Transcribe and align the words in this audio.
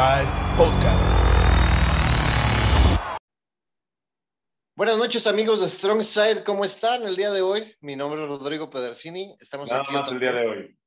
Side 0.00 0.32
Podcast. 0.56 1.26
Buenas 4.74 4.96
noches 4.96 5.26
amigos 5.26 5.60
de 5.60 5.68
Strong 5.68 6.00
Side, 6.02 6.42
¿cómo 6.42 6.64
están 6.64 7.02
el 7.02 7.16
día 7.16 7.30
de 7.30 7.42
hoy? 7.42 7.76
Mi 7.82 7.96
nombre 7.96 8.22
es 8.22 8.26
Rodrigo 8.26 8.70
Pedersini, 8.70 9.34
estamos 9.38 9.68
Nada 9.68 9.82
aquí. 9.82 9.92
más 9.92 10.00
otro- 10.00 10.14
el 10.14 10.20
día 10.20 10.32
de 10.32 10.46
hoy. 10.46 10.78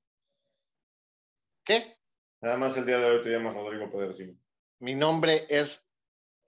¿Qué? 1.63 1.95
Nada 2.41 2.57
más 2.57 2.75
el 2.75 2.87
día 2.87 2.97
de 2.97 3.05
hoy 3.05 3.21
te 3.23 3.29
llamas 3.29 3.53
Rodrigo 3.53 3.91
Pedersini. 3.91 4.35
Mi 4.79 4.95
nombre 4.95 5.45
es... 5.47 5.87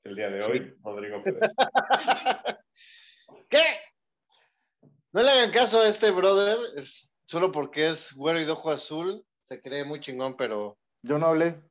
El 0.04 0.16
día 0.16 0.32
de 0.32 0.40
Sí. 0.40 0.50
hoy, 0.52 0.76
Rodrigo 0.84 1.22
Pedersini. 1.22 1.54
¿Qué? 3.48 3.64
No 5.12 5.22
le 5.22 5.30
hagan 5.30 5.52
caso 5.52 5.82
a 5.82 5.88
este 5.88 6.10
brother, 6.10 6.58
es 6.78 7.20
solo 7.28 7.52
porque 7.52 7.86
es 7.90 8.12
güero 8.16 8.40
y 8.40 8.46
de 8.46 8.52
ojo 8.54 8.72
azul, 8.72 9.24
se 9.44 9.62
cree 9.62 9.84
muy 9.84 10.00
chingón, 10.00 10.36
pero... 10.36 10.80
Yo 11.04 11.20
no 11.20 11.28
hablé. 11.28 11.62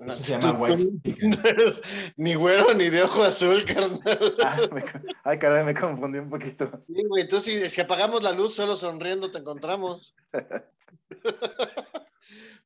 No, 0.00 0.12
Eso 0.14 0.24
se 0.24 0.38
llama 0.40 0.58
white 0.58 0.82
no 1.22 1.48
eres 1.48 2.12
ni 2.16 2.34
güero 2.34 2.72
ni 2.74 2.88
de 2.88 3.02
ojo 3.02 3.22
azul, 3.22 3.64
carnal. 3.64 4.00
Ah, 4.44 4.58
me 4.72 4.84
Ay, 5.24 5.38
caray, 5.38 5.62
me 5.64 5.74
confundí 5.74 6.18
un 6.18 6.30
poquito. 6.30 6.70
Sí, 6.86 7.04
güey, 7.06 7.28
tú 7.28 7.38
si, 7.40 7.68
si 7.68 7.80
apagamos 7.82 8.22
la 8.22 8.32
luz, 8.32 8.54
solo 8.54 8.76
sonriendo 8.76 9.30
te 9.30 9.38
encontramos. 9.38 10.16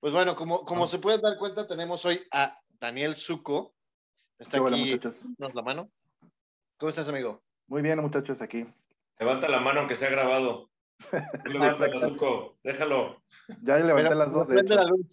pues 0.00 0.12
bueno, 0.12 0.36
como, 0.36 0.64
como 0.64 0.86
se 0.86 0.98
pueden 0.98 1.20
dar 1.20 1.36
cuenta, 1.38 1.66
tenemos 1.66 2.04
hoy 2.04 2.20
a 2.32 2.56
Daniel 2.80 3.14
Zuco. 3.14 3.74
Está 4.38 4.58
Qué 4.58 4.60
bueno, 4.62 4.76
aquí, 4.76 4.90
muchachos. 4.92 5.16
danos 5.38 5.54
la 5.54 5.62
mano. 5.62 5.90
¿Cómo 6.78 6.90
estás, 6.90 7.08
amigo? 7.08 7.42
Muy 7.66 7.82
bien, 7.82 7.98
muchachos, 8.00 8.40
aquí. 8.42 8.66
Levanta 9.18 9.48
la 9.48 9.60
mano 9.60 9.80
aunque 9.80 9.94
sea 9.94 10.10
grabado. 10.10 10.70
No 11.44 11.50
le 11.50 11.70
gusta 11.70 11.86
el 11.86 11.94
azúcar, 11.96 12.52
Déjalo. 12.62 13.22
Ya 13.62 13.76
levanté 13.78 14.08
Pero- 14.08 14.14
las 14.14 14.32
dos, 14.32 14.48
de 14.48 14.60
hecho. 14.60 14.74
la 14.74 14.84
luz. 14.84 15.06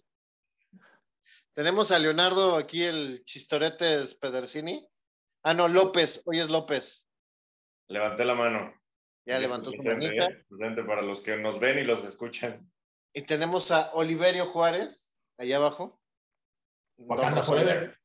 Tenemos 1.52 1.90
a 1.92 1.98
Leonardo 1.98 2.56
aquí, 2.56 2.84
el 2.84 3.22
Chistoretes 3.24 4.14
Pedersini. 4.14 4.86
Ah, 5.42 5.54
no, 5.54 5.68
López, 5.68 6.22
hoy 6.26 6.40
es 6.40 6.50
López. 6.50 7.06
Levanté 7.88 8.24
la 8.24 8.34
mano. 8.34 8.72
Ya 9.26 9.38
levantó 9.38 9.70
su 9.70 9.82
manita. 9.82 10.24
¿eh? 10.24 10.44
Presente 10.48 10.82
para 10.84 11.02
los 11.02 11.20
que 11.20 11.36
nos 11.36 11.60
ven 11.60 11.78
y 11.78 11.84
los 11.84 12.04
escuchan. 12.04 12.70
Y 13.12 13.22
tenemos 13.22 13.70
a 13.70 13.90
Oliverio 13.92 14.46
Juárez, 14.46 15.12
allá 15.38 15.56
abajo. 15.56 16.00
Wakanda 16.96 17.42
Forever. 17.42 17.98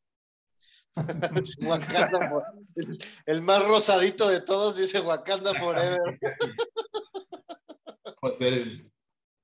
Wakanda 1.62 2.30
for- 2.30 2.44
el, 3.26 3.42
más 3.42 3.64
rosadito 3.68 4.28
de 4.30 4.42
todos 4.42 4.78
dice 4.78 5.00
Wakanda 5.00 5.54
Forever. 5.54 6.20
Puede 8.20 8.34
ser 8.34 8.54
el- 8.54 8.92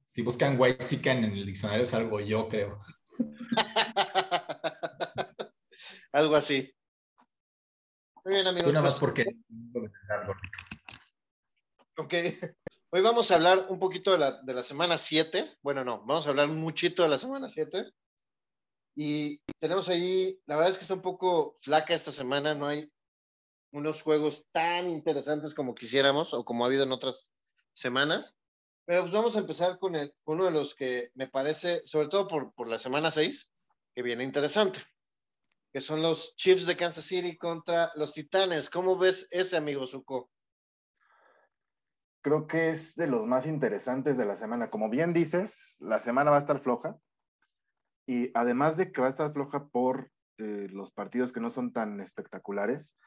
si 0.06 0.22
buscan 0.22 0.60
White 0.60 0.84
Sican 0.84 1.24
en 1.24 1.32
el 1.34 1.46
diccionario 1.46 1.84
es 1.86 1.94
algo 1.94 2.20
yo 2.20 2.48
creo. 2.50 2.78
Algo 6.12 6.36
así. 6.36 6.76
Muy 8.24 8.36
bien, 8.36 8.48
amigos. 8.48 8.74
nada 8.74 8.86
más 8.86 9.00
porque 9.00 9.26
ok. 11.98 12.14
Hoy 12.92 13.02
vamos 13.02 13.32
a 13.32 13.36
hablar 13.36 13.66
un 13.70 13.80
poquito 13.80 14.12
de 14.12 14.20
la, 14.20 14.42
de 14.44 14.54
la 14.54 14.64
semana 14.64 14.98
7. 14.98 15.58
Bueno, 15.62 15.84
no, 15.84 16.00
vamos 16.06 16.28
a 16.28 16.30
hablar 16.30 16.48
muchito 16.50 17.04
de 17.04 17.10
la 17.10 17.18
semana 17.18 17.50
7. 17.50 17.92
Y 18.96 19.42
tenemos 19.60 19.90
ahí, 19.90 20.40
la 20.46 20.56
verdad 20.56 20.72
es 20.72 20.78
que 20.78 20.84
está 20.84 20.94
un 20.94 21.02
poco 21.02 21.58
flaca 21.60 21.96
esta 21.96 22.12
semana, 22.12 22.54
no 22.54 22.68
hay 22.68 22.92
unos 23.72 24.04
juegos 24.04 24.46
tan 24.52 24.88
interesantes 24.88 25.56
como 25.56 25.74
quisiéramos 25.74 26.36
o 26.36 26.46
como 26.46 26.64
ha 26.64 26.68
habido 26.68 26.84
en 26.84 26.92
otras 26.92 27.34
semanas. 27.74 28.36
Pero 28.86 29.02
pues 29.02 29.14
vamos 29.14 29.36
a 29.36 29.40
empezar 29.40 29.80
con, 29.80 29.96
el, 29.96 30.14
uno 30.26 30.46
de 30.46 30.52
los 30.52 30.76
que 30.76 31.12
me 31.16 31.28
parece, 31.28 31.86
sobre 31.86 32.08
todo 32.08 32.28
por, 32.28 32.54
por 32.54 32.68
la 32.68 32.80
semana 32.80 33.12
6, 33.12 33.52
que 33.96 34.04
viene 34.04 34.24
interesante, 34.24 34.80
que 35.72 35.80
son 35.80 36.02
los 36.02 36.36
Chiefs 36.36 36.68
de 36.68 36.76
Kansas 36.76 37.06
City 37.06 37.38
contra 37.38 37.92
los 37.96 38.14
Titanes. 38.14 38.70
¿Cómo 38.70 38.98
ves 38.98 39.30
ese, 39.32 39.56
amigo 39.56 39.88
Zuko? 39.88 40.30
Creo 42.22 42.48
que 42.48 42.70
es 42.70 42.96
de 42.96 43.08
los 43.08 43.26
más 43.26 43.46
interesantes 43.46 44.18
de 44.18 44.26
la 44.26 44.36
semana. 44.36 44.70
Como 44.70 44.90
bien 44.90 45.14
dices, 45.14 45.76
la 45.80 46.00
semana 46.00 46.32
va 46.32 46.38
a 46.38 46.42
estar 46.42 46.62
floja. 46.62 46.98
Y 48.06 48.32
además 48.34 48.76
de 48.76 48.92
que 48.92 49.00
va 49.02 49.08
a 49.08 49.12
estar 49.12 49.32
floja 49.32 49.68
por 49.68 50.12
eh, 50.40 50.68
los 50.72 50.92
partidos 50.92 51.32
que 51.32 51.40
no 51.40 51.52
son 51.52 51.72
tan 51.72 52.02
espectaculares, 52.02 52.98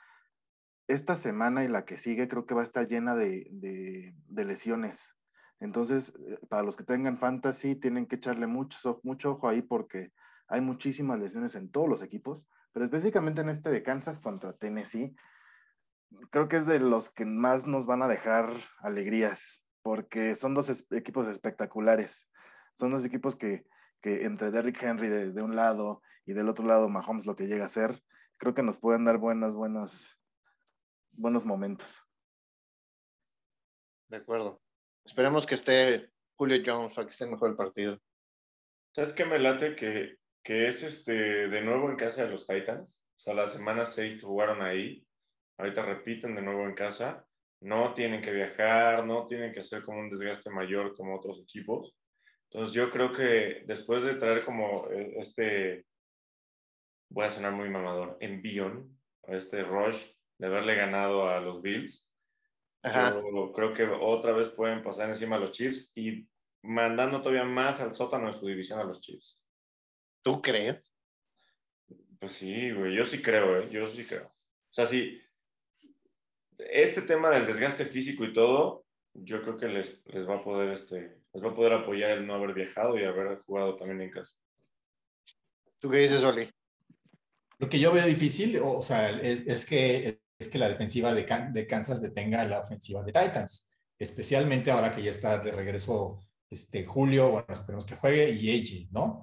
esta 0.89 1.17
semana 1.17 1.65
y 1.65 1.69
la 1.69 1.85
que 1.85 1.97
sigue 1.99 2.29
creo 2.29 2.47
que 2.47 2.55
va 2.55 2.61
a 2.61 2.65
estar 2.65 2.87
llena 2.87 3.15
de- 3.15 3.47
de 3.51 4.45
lesiones. 4.45 5.16
Entonces, 5.61 6.13
eh, 6.29 6.39
para 6.49 6.63
los 6.63 6.77
que 6.77 6.85
tengan 6.85 7.19
fantasy, 7.19 7.77
tienen 7.77 8.07
que 8.07 8.17
echarle 8.17 8.47
mucho, 8.47 9.01
mucho 9.03 9.33
ojo 9.33 9.49
ahí 9.49 9.63
porque 9.63 10.13
hay 10.49 10.61
muchísimas 10.61 11.19
lesiones 11.19 11.55
en 11.55 11.71
todos 11.71 11.89
los 11.89 12.03
equipos, 12.03 12.47
pero 12.73 12.85
específicamente 12.85 13.41
en 13.41 13.49
este 13.49 13.71
de 13.71 13.83
Kansas 13.83 14.21
contra 14.21 14.53
Tennessee, 14.53 15.17
creo 16.31 16.49
que 16.49 16.57
es 16.57 16.67
de 16.67 16.79
los 16.79 17.11
que 17.11 17.25
más 17.25 17.67
nos 17.67 17.87
van 17.87 18.03
a 18.03 18.09
dejar 18.09 18.51
alegrías, 18.81 19.63
porque 19.83 20.35
son 20.35 20.55
dos 20.55 20.85
equipos 20.91 21.27
espectaculares. 21.29 22.29
Son 22.75 22.91
dos 22.91 23.05
equipos 23.05 23.37
que, 23.37 23.67
que 24.03 24.25
entre 24.25 24.51
Derrick 24.51 24.83
Henry 24.83 25.09
de, 25.09 25.33
de 25.33 25.43
un 25.43 25.57
lado 25.57 26.03
y 26.27 26.35
del 26.35 26.49
otro 26.49 26.67
lado 26.67 26.89
Mahomes 26.89 27.25
lo 27.25 27.37
que 27.37 27.47
llega 27.47 27.65
a 27.65 27.71
ser, 27.71 28.03
creo 28.37 28.55
que 28.55 28.63
nos 28.63 28.79
pueden 28.79 29.05
dar 29.05 29.19
buenos, 29.19 29.55
buenos, 29.55 30.21
buenos 31.13 31.45
momentos. 31.45 32.05
De 34.09 34.19
acuerdo. 34.19 34.66
Esperemos 35.07 35.47
que 35.47 35.55
esté 35.55 36.11
Julio 36.35 36.61
Jones 36.67 36.93
para 36.93 37.07
que 37.07 37.13
esté 37.13 37.27
mejor 37.27 37.51
el 37.51 37.57
partido. 37.57 37.97
¿Sabes 38.93 39.13
qué 39.13 39.25
me 39.25 39.39
late? 39.39 39.77
Que, 39.77 40.17
que 40.43 40.67
es 40.67 40.83
este 40.83 41.49
de 41.49 41.61
nuevo 41.63 41.89
en 41.89 41.97
casa 41.97 42.25
de 42.25 42.33
los 42.33 42.47
Titans. 42.47 43.01
O 43.17 43.19
sea, 43.21 43.35
la 43.35 43.47
semana 43.47 43.87
6 43.87 44.23
jugaron 44.23 44.63
ahí. 44.63 45.07
Ahorita 45.59 45.83
repiten 45.83 46.35
de 46.35 46.43
nuevo 46.43 46.65
en 46.65 46.75
casa. 46.75 47.25
No 47.61 47.95
tienen 47.95 48.21
que 48.21 48.33
viajar, 48.33 49.07
no 49.07 49.27
tienen 49.27 49.53
que 49.53 49.61
hacer 49.61 49.83
como 49.85 50.01
un 50.01 50.11
desgaste 50.11 50.51
mayor 50.51 50.95
como 50.95 51.17
otros 51.17 51.41
equipos. 51.41 51.97
Entonces 52.51 52.75
yo 52.75 52.91
creo 52.91 53.13
que 53.13 53.63
después 53.67 54.03
de 54.03 54.17
traer 54.17 54.45
como 54.45 54.89
eh, 54.91 55.15
este, 55.19 55.87
voy 57.11 57.25
a 57.25 57.31
sonar 57.31 57.53
muy 57.53 57.71
mamador, 57.71 58.17
envión, 58.21 58.99
este 59.23 59.63
rush 59.63 60.05
de 60.39 60.47
haberle 60.47 60.75
ganado 60.75 61.29
a 61.29 61.41
los 61.41 61.63
Bills, 61.63 62.06
Ajá. 62.87 63.15
yo 63.15 63.53
creo 63.53 63.73
que 63.73 63.85
otra 63.85 64.33
vez 64.33 64.49
pueden 64.49 64.83
pasar 64.83 65.09
encima 65.09 65.37
a 65.37 65.41
los 65.41 65.51
Chiefs 65.51 65.91
y 65.95 66.29
mandando 66.63 67.21
todavía 67.21 67.45
más 67.45 67.81
al 67.81 67.95
sótano 67.95 68.29
de 68.29 68.33
su 68.33 68.47
división 68.47 68.79
a 68.79 68.85
los 68.85 69.01
Chiefs. 69.01 69.43
¿Tú 70.23 70.41
crees? 70.41 70.95
Pues 72.21 72.33
sí, 72.33 72.71
güey, 72.71 72.95
yo 72.95 73.05
sí 73.05 73.21
creo, 73.21 73.61
¿eh? 73.61 73.69
Yo 73.71 73.87
sí 73.89 74.05
creo. 74.05 74.27
O 74.27 74.73
sea, 74.73 74.87
sí, 74.87 75.21
este 76.59 77.03
tema 77.03 77.31
del 77.31 77.47
desgaste 77.47 77.85
físico 77.85 78.25
y 78.25 78.33
todo, 78.33 78.87
yo 79.15 79.43
creo 79.43 79.57
que 79.57 79.69
les, 79.69 80.01
les 80.07 80.29
va 80.29 80.37
a 80.37 80.43
poder, 80.43 80.71
este, 80.71 81.23
les 81.33 81.45
va 81.45 81.51
a 81.51 81.55
poder 81.55 81.73
apoyar 81.73 82.13
el 82.13 82.27
no 82.27 82.35
haber 82.35 82.55
viajado 82.55 82.99
y 82.99 83.05
haber 83.05 83.39
jugado 83.39 83.77
también 83.77 84.01
en 84.01 84.11
casa. 84.11 84.37
¿Tú 85.79 85.91
qué 85.91 85.99
dices, 85.99 86.23
Oli? 86.25 86.49
Lo 87.59 87.69
que 87.69 87.79
yo 87.79 87.93
veo 87.93 88.07
difícil, 88.07 88.59
o, 88.59 88.79
o 88.79 88.83
sea, 88.83 89.11
es, 89.11 89.47
es 89.47 89.65
que, 89.65 90.21
es 90.39 90.49
que 90.49 90.59
la 90.59 90.69
defensiva 90.69 91.15
de, 91.15 91.27
Kansas 91.67 92.03
detenga 92.03 92.45
la 92.45 92.61
ofensiva 92.61 93.03
de 93.03 93.13
Titans, 93.13 93.67
especialmente 93.99 94.71
ahora 94.71 94.95
que 94.95 95.03
ya 95.03 95.11
está 95.11 95.39
de 95.39 95.53
regreso 95.53 96.21
este, 96.51 96.85
Julio, 96.85 97.31
bueno, 97.31 97.47
esperemos 97.51 97.85
que 97.85 97.97
juegue, 97.97 98.31
y 98.31 98.51
AJ, 98.51 98.93
¿no? 98.93 99.23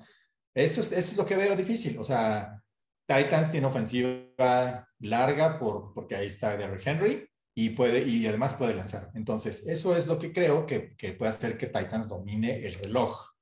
Eso 0.53 0.81
es, 0.81 0.91
eso 0.91 1.12
es 1.12 1.18
lo 1.18 1.25
que 1.25 1.35
veo 1.35 1.56
difícil, 1.56 1.97
o 1.97 2.03
sea, 2.03 2.62
Titans 3.06 3.51
tiene 3.51 3.68
ofensiva 3.68 4.88
larga 5.00 5.59
por, 5.59 5.94
porque 5.94 6.16
ahí 6.16 6.28
está 6.28 6.56
Derrick 6.57 6.86
Henry 6.86 7.27
y, 7.56 7.71
puede, 7.71 8.07
y 8.07 8.25
además 8.27 8.54
puede 8.54 8.74
lanzar. 8.74 9.12
Entonces, 9.13 9.66
eso 9.68 9.95
es 9.95 10.07
lo 10.07 10.18
que 10.18 10.31
creo 10.31 10.66
que, 10.66 10.95
que 10.95 11.13
puede 11.13 11.30
hacer 11.30 11.57
que 11.57 11.68
Titans 11.68 12.07
domine 12.07 12.66
el 12.66 12.75
reloj 12.75 13.33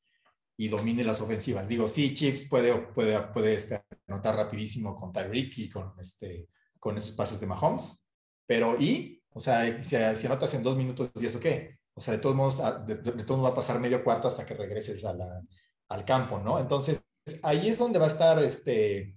y 0.58 0.68
domine 0.68 1.04
las 1.04 1.22
ofensivas. 1.22 1.68
Digo, 1.68 1.88
sí, 1.88 2.14
Chiefs 2.14 2.48
puede, 2.50 2.74
puede, 2.76 3.20
puede 3.34 3.54
este, 3.54 3.84
anotar 4.08 4.36
rapidísimo 4.36 4.96
con 4.96 5.14
Tyreek 5.14 5.58
y 5.60 5.70
con, 5.70 5.94
este, 6.00 6.48
con 6.82 6.98
esos 6.98 7.14
pases 7.14 7.40
de 7.40 7.48
Mahomes, 7.48 8.06
pero 8.46 8.76
¿y? 8.78 9.24
O 9.34 9.40
sea, 9.40 9.82
si, 9.84 9.96
si 10.20 10.26
anotas 10.28 10.54
en 10.56 10.64
dos 10.64 10.76
minutos, 10.76 11.12
¿y 11.16 11.26
eso 11.28 11.40
qué? 11.40 11.78
O 11.94 12.02
sea, 12.02 12.16
de 12.16 12.20
todos 12.20 12.36
modos, 12.36 12.60
a- 12.60 12.80
de, 12.80 12.96
de- 12.96 13.12
de 13.14 13.24
todos 13.24 13.38
modos 13.40 13.52
va 13.52 13.54
a 13.54 13.62
pasar 13.62 13.80
medio 13.80 14.04
cuarto 14.04 14.28
hasta 14.28 14.46
que 14.46 14.56
regreses 14.56 15.06
a 15.06 15.14
la- 15.14 15.42
al 15.90 16.04
campo, 16.06 16.40
¿no? 16.40 16.60
Entonces, 16.60 17.04
ahí 17.44 17.70
es 17.70 17.78
donde 17.78 18.00
va 18.00 18.06
a 18.08 18.10
estar, 18.10 18.44
este, 18.44 19.16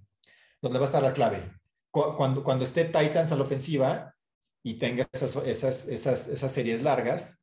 donde 0.61 0.79
va 0.79 0.85
a 0.85 0.87
estar 0.91 1.03
la 1.03 1.13
clave. 1.13 1.51
Cu- 1.91 2.15
Cuando, 2.15 2.43
cuando 2.43 2.63
esté 2.65 2.85
Titans 2.85 3.31
a 3.31 3.35
la 3.35 3.43
ofensiva 3.43 4.15
y 4.63 4.75
tenga 4.75 5.07
esas, 5.11 5.35
esas, 5.45 5.87
esas, 5.87 6.27
esas 6.27 6.51
series 6.51 6.81
largas, 6.83 7.41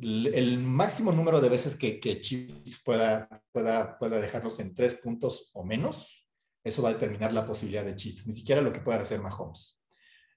el 0.00 0.58
máximo 0.64 1.12
número 1.12 1.40
de 1.40 1.48
veces 1.48 1.76
que, 1.76 2.00
que 2.00 2.20
Chiefs 2.20 2.82
pueda, 2.84 3.28
pueda, 3.52 3.98
pueda 3.98 4.20
dejarnos 4.20 4.58
en 4.60 4.74
tres 4.74 4.94
puntos 4.94 5.50
o 5.54 5.64
menos, 5.64 6.23
eso 6.64 6.82
va 6.82 6.88
a 6.88 6.94
determinar 6.94 7.32
la 7.32 7.46
posibilidad 7.46 7.84
de 7.84 7.94
Chiefs, 7.94 8.26
ni 8.26 8.34
siquiera 8.34 8.62
lo 8.62 8.72
que 8.72 8.80
pueda 8.80 8.98
hacer 8.98 9.20
Mahomes. 9.20 9.78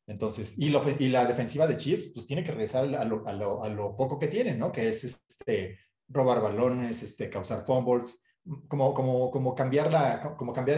Entonces, 0.06 0.56
y, 0.58 0.70
la 0.70 1.26
defensiva 1.26 1.68
de 1.68 1.78
Chiefs, 1.78 2.12
pues 2.14 2.26
tiene 2.26 2.44
que 2.44 2.52
regresar 2.52 2.94
a 2.96 3.04
lo, 3.04 3.96
poco 3.98 4.20
que 4.20 4.28
tiene, 4.28 4.56
¿no? 4.56 4.72
Que 4.72 4.88
es 4.88 5.04
este, 5.04 5.80
robar 6.08 6.42
balones, 6.42 7.04
este, 7.04 7.30
causar 7.30 7.66
fumbles. 7.66 8.22
como, 8.70 9.56
cambiar, 9.56 9.92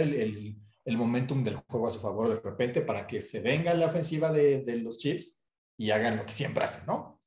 el, 0.01 0.57
el, 0.83 0.97
momentum 0.97 1.43
del 1.43 1.57
juego 1.57 1.87
a 1.87 1.91
su 1.91 1.99
favor 1.99 2.29
de 2.29 2.39
repente 2.39 2.81
para 2.81 3.05
que 3.05 3.21
se 3.21 3.39
venga 3.39 3.73
la 3.75 3.85
ofensiva 3.87 4.31
de, 4.31 4.61
de 4.61 4.77
los 4.77 4.97
Chiefs 4.97 5.39
y 5.77 5.91
hagan 5.91 6.17
lo 6.17 6.25
que 6.25 6.33
siempre 6.33 6.63
hacen, 6.63 6.85
¿no? 6.87 7.21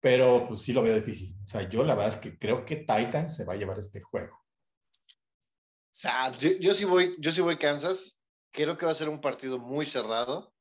Pero 0.00 0.46
pues 0.48 0.60
sí 0.60 0.74
lo 0.74 0.82
veo 0.82 0.94
difícil. 0.94 1.38
O 1.42 1.46
sea, 1.46 1.68
yo 1.68 1.84
la 1.84 1.94
verdad 1.94 2.12
es 2.12 2.18
que 2.18 2.38
creo 2.38 2.66
que 2.66 2.76
Titans 2.76 3.34
se 3.34 3.44
va 3.44 3.54
a 3.54 3.56
llevar 3.56 3.78
este 3.78 4.00
juego. 4.00 4.41
O 5.92 5.94
sea, 5.94 6.32
yo, 6.38 6.50
yo, 6.58 6.72
sí 6.72 6.84
voy, 6.84 7.14
yo 7.18 7.30
sí 7.30 7.42
voy 7.42 7.58
Kansas. 7.58 8.20
Creo 8.50 8.78
que 8.78 8.86
va 8.86 8.92
a 8.92 8.96
ser 8.96 9.08
un 9.08 9.20
partido 9.20 9.58
muy 9.58 9.84
cerrado, 9.86 10.54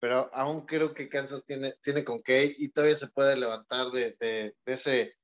pero 0.00 0.30
aún 0.34 0.66
creo 0.66 0.94
que 0.94 1.08
Kansas 1.08 1.44
tiene, 1.44 1.74
tiene 1.82 2.04
con 2.04 2.20
qué 2.20 2.54
y 2.56 2.68
todavía 2.70 2.96
se 2.96 3.08
puede 3.08 3.36
levantar 3.36 3.90
de, 3.90 4.16
de, 4.18 4.54
de 4.64 4.72
ese 4.72 5.14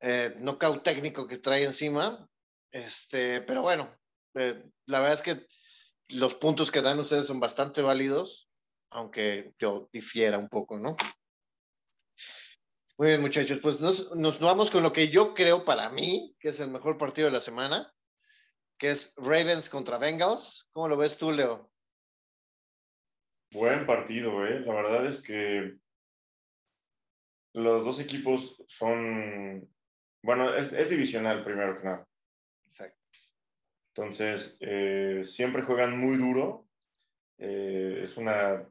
eh, 0.00 0.34
knockout 0.38 0.82
técnico 0.82 1.26
que 1.26 1.38
trae 1.38 1.64
encima. 1.64 2.28
Este, 2.70 3.40
pero 3.42 3.62
bueno, 3.62 3.88
eh, 4.34 4.62
la 4.86 5.00
verdad 5.00 5.14
es 5.14 5.22
que 5.22 5.46
los 6.08 6.34
puntos 6.34 6.70
que 6.70 6.82
dan 6.82 6.98
ustedes 6.98 7.26
son 7.26 7.40
bastante 7.40 7.80
válidos, 7.80 8.50
aunque 8.90 9.54
yo 9.58 9.88
difiera 9.92 10.36
un 10.38 10.48
poco, 10.48 10.78
¿no? 10.78 10.96
Muy 12.98 13.08
bien, 13.08 13.20
muchachos, 13.22 13.60
pues 13.62 13.80
nos, 13.80 14.14
nos 14.16 14.38
vamos 14.38 14.70
con 14.70 14.82
lo 14.82 14.92
que 14.92 15.08
yo 15.08 15.32
creo 15.34 15.64
para 15.64 15.88
mí, 15.88 16.36
que 16.38 16.50
es 16.50 16.60
el 16.60 16.70
mejor 16.70 16.98
partido 16.98 17.26
de 17.26 17.32
la 17.32 17.40
semana, 17.40 17.92
que 18.82 18.90
es 18.90 19.14
Ravens 19.16 19.70
contra 19.70 19.96
Bengals. 19.96 20.68
¿Cómo 20.72 20.88
lo 20.88 20.96
ves 20.96 21.16
tú, 21.16 21.30
Leo? 21.30 21.70
Buen 23.52 23.86
partido, 23.86 24.44
¿eh? 24.44 24.58
La 24.58 24.74
verdad 24.74 25.06
es 25.06 25.22
que 25.22 25.76
los 27.52 27.84
dos 27.84 28.00
equipos 28.00 28.60
son 28.66 29.72
bueno, 30.20 30.52
es, 30.56 30.72
es, 30.72 30.90
divisional 30.90 31.44
primero 31.44 31.78
que 31.78 31.84
nada. 31.84 32.08
Exacto. 32.64 32.98
Entonces, 33.94 34.56
eh, 34.58 35.22
siempre 35.26 35.62
juegan 35.62 35.96
muy 35.96 36.16
duro. 36.16 36.66
Eh, 37.38 38.00
es 38.02 38.16
una 38.16 38.68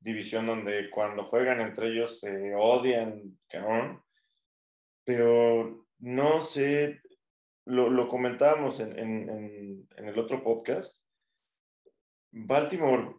división 0.00 0.46
donde 0.46 0.88
cuando 0.88 1.26
juegan 1.26 1.60
entre 1.60 1.88
ellos 1.88 2.18
se 2.18 2.54
odian, 2.54 3.38
cabrón. 3.48 4.02
Pero 5.04 5.86
no 5.98 6.46
sé, 6.46 7.02
lo, 7.66 7.88
lo 7.90 8.08
comentábamos 8.08 8.80
en, 8.80 8.98
en, 8.98 9.88
en, 9.96 10.04
el 10.06 10.18
otro 10.18 10.42
podcast. 10.42 10.96
Baltimore, 12.30 13.16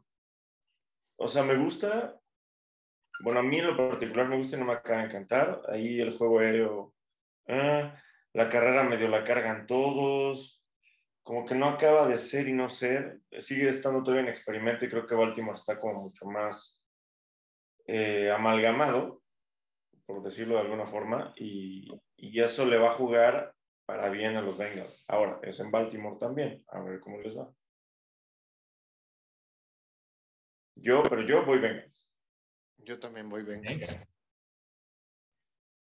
o 1.18 1.28
sea, 1.28 1.44
me 1.44 1.56
gusta, 1.56 2.20
bueno, 3.24 3.40
a 3.40 3.44
mí 3.44 3.60
en 3.60 3.68
lo 3.68 3.78
particular 3.78 4.28
me 4.28 4.38
gusta 4.38 4.56
y 4.56 4.60
no 4.60 4.66
me 4.66 4.74
acaba 4.74 5.00
de 5.00 5.06
encantar. 5.06 5.62
Ahí 5.70 6.00
el 6.00 6.18
juego 6.18 6.40
aéreo 6.40 6.94
ah, 7.48 7.96
la 8.34 8.50
carrera 8.50 8.84
medio 8.84 9.08
la 9.08 9.24
cargan 9.24 9.66
todos, 9.66 10.62
como 11.24 11.46
que 11.46 11.56
no 11.56 11.68
acaba 11.68 12.08
de 12.08 12.18
ser 12.18 12.48
y 12.48 12.54
no 12.54 12.70
ser, 12.70 13.22
sigue 13.40 13.70
estando 13.70 14.04
todavía 14.04 14.24
en 14.24 14.30
experimento 14.30 14.86
y 14.86 14.90
creo 14.90 15.08
que 15.08 15.16
Baltimore 15.16 15.56
está 15.56 15.80
como 15.80 16.04
mucho 16.04 16.26
más 16.26 16.84
eh, 17.88 18.30
amalgamado, 18.30 19.24
por 20.06 20.22
decirlo 20.22 20.56
de 20.56 20.62
alguna 20.62 20.86
forma, 20.86 21.34
y, 21.38 21.90
y, 22.18 22.42
eso 22.42 22.66
le 22.66 22.78
va 22.78 22.90
a 22.90 22.94
jugar 22.94 23.55
para 23.86 24.10
bien 24.10 24.36
a 24.36 24.42
los 24.42 24.58
Bengals. 24.58 25.04
Ahora, 25.08 25.40
es 25.44 25.60
en 25.60 25.72
Baltimore 25.72 26.18
también, 26.20 26.64
a 26.70 26.82
ver 26.82 27.00
cómo 27.00 27.20
les 27.20 27.38
va. 27.38 27.52
Yo, 30.76 31.04
pero 31.04 31.22
yo 31.22 31.46
voy 31.46 31.60
Bengals. 31.60 32.06
Yo 32.78 33.00
también 33.00 33.30
voy 33.30 33.44
Bengals. 33.44 33.80
Bengals. 33.80 34.08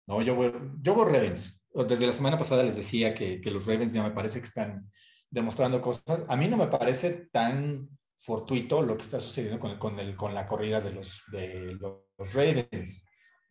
No, 0.06 0.22
yo 0.22 0.34
voy, 0.37 0.52
yo 0.81 0.94
voy 0.94 1.12
Ravens. 1.12 1.66
Desde 1.88 2.06
la 2.06 2.12
semana 2.12 2.38
pasada 2.38 2.62
les 2.62 2.76
decía 2.76 3.14
que, 3.14 3.40
que, 3.40 3.50
los 3.50 3.66
Ravens 3.66 3.93
ya 3.93 4.02
me 4.02 4.12
parece 4.12 4.40
que 4.40 4.46
están 4.46 4.90
demostrando 5.31 5.81
cosas. 5.81 6.25
A 6.28 6.37
mí 6.37 6.46
no 6.49 6.56
me 6.56 6.69
parece 6.69 7.28
tan 7.32 7.88
fortuito 8.19 8.82
lo 8.82 8.96
que 8.96 9.02
está 9.02 9.19
sucediendo 9.19 9.58
con, 9.58 9.78
con, 9.78 9.99
el, 9.99 10.16
con 10.16 10.32
la 10.32 10.46
corrida 10.46 10.81
de 10.81 10.92
los, 10.92 11.22
de 11.32 11.75
los 11.75 12.32
Ravens. 12.32 13.08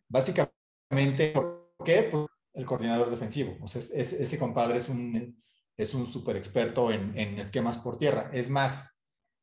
Básicamente, 0.08 1.32
¿por 1.34 1.74
qué? 1.84 2.08
Pues 2.10 2.26
el 2.56 2.66
coordinador 2.66 3.10
defensivo. 3.10 3.56
O 3.62 3.68
sea, 3.68 3.80
es, 3.80 3.90
es, 3.90 4.12
ese 4.12 4.38
compadre 4.38 4.78
es 4.78 4.88
un, 4.88 5.40
es 5.76 5.94
un 5.94 6.06
súper 6.06 6.36
experto 6.36 6.90
en, 6.90 7.16
en, 7.16 7.38
esquemas 7.38 7.78
por 7.78 7.98
tierra. 7.98 8.30
Es 8.32 8.50
más, 8.50 8.98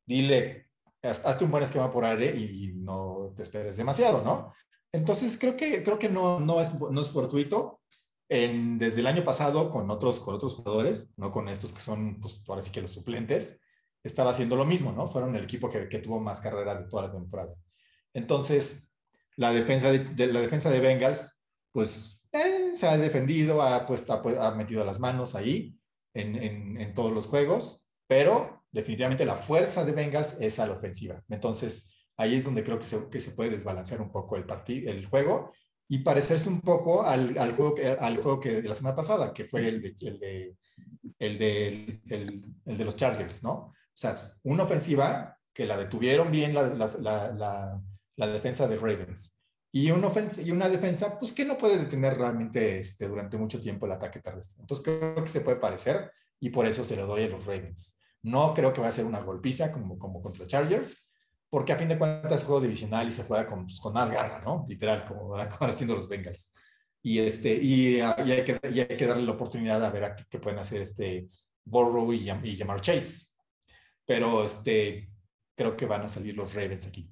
dile, 0.05 0.67
hazte 1.01 1.45
un 1.45 1.51
buen 1.51 1.63
esquema 1.63 1.91
por 1.91 2.03
aire 2.03 2.35
y 2.35 2.73
no 2.73 3.33
te 3.35 3.43
esperes 3.43 3.77
demasiado, 3.77 4.23
¿no? 4.23 4.51
Entonces, 4.91 5.37
creo 5.37 5.57
que, 5.57 5.83
creo 5.83 5.97
que 5.97 6.09
no, 6.09 6.39
no, 6.39 6.61
es, 6.61 6.73
no 6.79 7.01
es 7.01 7.09
fortuito. 7.09 7.81
En, 8.29 8.77
desde 8.77 9.01
el 9.01 9.07
año 9.07 9.23
pasado, 9.23 9.69
con 9.69 9.89
otros, 9.91 10.19
con 10.19 10.35
otros 10.35 10.55
jugadores, 10.55 11.11
no 11.17 11.31
con 11.31 11.49
estos 11.49 11.71
que 11.71 11.81
son, 11.81 12.19
pues, 12.21 12.43
ahora 12.47 12.61
sí 12.61 12.71
que 12.71 12.81
los 12.81 12.91
suplentes, 12.91 13.59
estaba 14.03 14.31
haciendo 14.31 14.55
lo 14.55 14.65
mismo, 14.65 14.91
¿no? 14.91 15.07
Fueron 15.07 15.35
el 15.35 15.43
equipo 15.43 15.69
que, 15.69 15.87
que 15.89 15.99
tuvo 15.99 16.19
más 16.19 16.39
carrera 16.41 16.75
de 16.75 16.87
toda 16.87 17.03
la 17.07 17.11
temporada. 17.11 17.55
Entonces, 18.13 18.91
la 19.35 19.51
defensa 19.51 19.91
de, 19.91 19.99
de 19.99 20.27
la 20.27 20.39
defensa 20.41 20.69
de 20.69 20.79
Bengals, 20.79 21.39
pues, 21.71 22.22
eh, 22.33 22.71
se 22.73 22.87
ha 22.87 22.97
defendido, 22.97 23.61
ha, 23.61 23.85
pues, 23.85 24.09
ha, 24.09 24.21
ha, 24.47 24.55
metido 24.55 24.83
las 24.83 24.99
manos 24.99 25.35
ahí 25.35 25.77
en, 26.13 26.35
en, 26.35 26.77
en 26.77 26.93
todos 26.93 27.11
los 27.11 27.27
juegos, 27.27 27.85
pero 28.07 28.63
definitivamente 28.71 29.25
la 29.25 29.35
fuerza 29.35 29.85
de 29.85 29.93
Bengals 29.93 30.37
es 30.41 30.59
a 30.59 30.67
la 30.67 30.73
ofensiva. 30.73 31.23
Entonces, 31.29 31.91
ahí 32.17 32.35
es 32.35 32.43
donde 32.43 32.63
creo 32.63 32.79
que 32.79 32.85
se, 32.85 33.07
que 33.09 33.19
se 33.19 33.31
puede 33.31 33.51
desbalancear 33.51 34.01
un 34.01 34.11
poco 34.11 34.35
el, 34.35 34.45
partido, 34.45 34.91
el 34.91 35.05
juego 35.05 35.53
y 35.87 35.99
parecerse 35.99 36.49
un 36.49 36.61
poco 36.61 37.03
al, 37.03 37.37
al, 37.37 37.53
juego, 37.53 37.75
al 37.99 38.17
juego 38.17 38.39
que 38.39 38.61
de 38.61 38.69
la 38.69 38.75
semana 38.75 38.95
pasada, 38.95 39.33
que 39.33 39.45
fue 39.45 39.67
el 39.67 39.81
de, 39.81 39.95
el 40.01 40.19
de, 40.19 40.57
el 41.19 41.37
de, 41.37 41.67
el, 42.09 42.55
el 42.65 42.77
de 42.77 42.85
los 42.85 42.95
Chargers, 42.95 43.43
¿no? 43.43 43.53
O 43.53 43.73
sea, 43.93 44.17
una 44.43 44.63
ofensiva 44.63 45.37
que 45.53 45.67
la 45.67 45.77
detuvieron 45.77 46.31
bien 46.31 46.53
la, 46.53 46.67
la, 46.67 47.31
la, 47.31 47.81
la 48.15 48.27
defensa 48.27 48.67
de 48.67 48.77
Ravens. 48.77 49.32
Y 49.75 49.89
una, 49.89 50.05
ofensa, 50.05 50.39
y 50.39 50.51
una 50.51 50.69
defensa, 50.69 51.17
pues 51.17 51.33
que 51.33 51.45
no 51.45 51.57
puede 51.57 51.79
detener 51.79 52.15
realmente 52.15 52.77
este, 52.77 53.07
durante 53.07 53.39
mucho 53.39 53.59
tiempo 53.59 53.87
el 53.87 53.93
ataque 53.93 54.19
terrestre. 54.19 54.61
Entonces 54.61 54.85
creo 54.85 55.15
que 55.15 55.27
se 55.27 55.41
puede 55.41 55.57
parecer 55.57 56.11
y 56.39 56.51
por 56.51 56.67
eso 56.67 56.83
se 56.83 56.95
lo 56.95 57.07
doy 57.07 57.23
a 57.23 57.29
los 57.29 57.43
Ravens. 57.43 57.97
No 58.21 58.53
creo 58.53 58.71
que 58.71 58.81
va 58.81 58.89
a 58.89 58.91
ser 58.91 59.05
una 59.05 59.21
golpiza 59.21 59.71
como, 59.71 59.97
como 59.97 60.21
contra 60.21 60.45
Chargers, 60.45 61.11
porque 61.49 61.73
a 61.73 61.75
fin 61.75 61.87
de 61.89 61.97
cuentas 61.97 62.41
es 62.41 62.45
juego 62.45 62.61
divisional 62.61 63.07
y 63.07 63.11
se 63.11 63.23
juega 63.23 63.47
con, 63.47 63.65
pues, 63.65 63.79
con 63.79 63.93
más 63.93 64.11
garra, 64.11 64.41
¿no? 64.45 64.63
Literal, 64.69 65.05
como 65.07 65.29
van 65.29 65.49
haciendo 65.61 65.95
los 65.95 66.07
Bengals. 66.07 66.53
Y, 67.01 67.17
este, 67.17 67.55
y, 67.55 67.95
y, 67.97 68.01
hay 68.01 68.43
que, 68.45 68.59
y 68.71 68.79
hay 68.79 68.87
que 68.95 69.07
darle 69.07 69.23
la 69.23 69.31
oportunidad 69.31 69.83
a 69.83 69.89
ver 69.89 70.03
a 70.03 70.15
qué, 70.15 70.23
qué 70.29 70.37
pueden 70.37 70.59
hacer 70.59 70.83
este 70.83 71.29
Burrow 71.65 72.13
y, 72.13 72.29
y 72.43 72.57
Jamar 72.57 72.79
Chase. 72.79 73.25
Pero 74.05 74.45
este, 74.45 75.09
creo 75.55 75.75
que 75.75 75.87
van 75.87 76.03
a 76.03 76.07
salir 76.07 76.37
los 76.37 76.53
Ravens 76.53 76.85
aquí. 76.85 77.09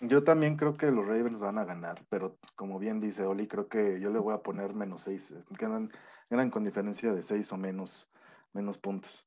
Yo 0.00 0.24
también 0.24 0.56
creo 0.56 0.76
que 0.76 0.90
los 0.90 1.06
Ravens 1.06 1.38
van 1.38 1.58
a 1.58 1.64
ganar, 1.64 2.04
pero 2.08 2.38
como 2.56 2.78
bien 2.78 3.00
dice 3.00 3.24
Oli, 3.24 3.46
creo 3.46 3.68
que 3.68 4.00
yo 4.00 4.10
le 4.10 4.18
voy 4.18 4.34
a 4.34 4.42
poner 4.42 4.74
menos 4.74 5.02
seis. 5.02 5.34
Ganan, 5.50 5.90
ganan 6.28 6.50
con 6.50 6.64
diferencia 6.64 7.12
de 7.14 7.22
seis 7.22 7.52
o 7.52 7.56
menos, 7.56 8.10
menos 8.52 8.78
puntos 8.78 9.26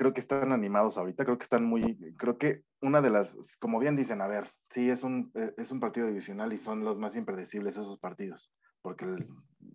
creo 0.00 0.14
que 0.14 0.20
están 0.20 0.50
animados 0.50 0.96
ahorita, 0.96 1.26
creo 1.26 1.36
que 1.36 1.44
están 1.44 1.66
muy, 1.66 2.14
creo 2.16 2.38
que 2.38 2.62
una 2.80 3.02
de 3.02 3.10
las, 3.10 3.36
como 3.58 3.78
bien 3.78 3.96
dicen, 3.96 4.22
a 4.22 4.28
ver, 4.28 4.50
sí, 4.70 4.88
es 4.88 5.02
un, 5.02 5.30
eh, 5.34 5.52
es 5.58 5.72
un 5.72 5.78
partido 5.78 6.06
divisional 6.06 6.54
y 6.54 6.58
son 6.58 6.86
los 6.86 6.96
más 6.96 7.16
impredecibles 7.16 7.76
esos 7.76 7.98
partidos, 7.98 8.50
porque 8.80 9.04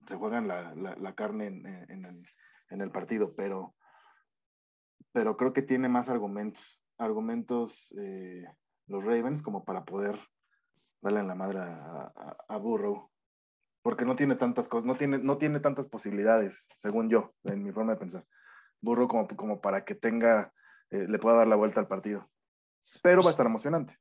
se 0.07 0.15
juegan 0.15 0.47
la, 0.47 0.73
la, 0.73 0.95
la 0.95 1.13
carne 1.13 1.45
en, 1.45 1.67
en, 1.67 2.05
el, 2.05 2.25
en, 2.71 2.81
el, 2.81 2.89
partido, 2.89 3.35
pero, 3.35 3.75
pero 5.11 5.37
creo 5.37 5.53
que 5.53 5.61
tiene 5.61 5.89
más 5.89 6.09
argumentos, 6.09 6.81
argumentos 6.97 7.93
eh, 7.99 8.45
los 8.87 9.03
Ravens 9.03 9.41
como 9.41 9.63
para 9.63 9.83
poder 9.83 10.19
darle 11.01 11.19
en 11.19 11.27
la 11.27 11.35
madre 11.35 11.59
a, 11.59 12.37
a, 12.47 12.57
Burrow, 12.57 13.09
porque 13.81 14.05
no 14.05 14.15
tiene 14.15 14.35
tantas 14.35 14.67
cosas, 14.67 14.85
no 14.85 14.95
tiene, 14.95 15.17
no 15.19 15.37
tiene 15.37 15.59
tantas 15.59 15.85
posibilidades, 15.87 16.67
según 16.77 17.09
yo, 17.09 17.33
en 17.43 17.63
mi 17.63 17.71
forma 17.71 17.93
de 17.93 17.99
pensar. 17.99 18.25
Burro 18.81 19.07
como, 19.07 19.27
como 19.27 19.61
para 19.61 19.85
que 19.85 19.95
tenga, 19.95 20.53
eh, 20.91 21.05
le 21.07 21.19
pueda 21.19 21.37
dar 21.37 21.47
la 21.47 21.55
vuelta 21.55 21.79
al 21.79 21.87
partido. 21.87 22.29
Pero 23.01 23.21
va 23.21 23.29
a 23.29 23.31
estar 23.31 23.45
emocionante. 23.45 23.97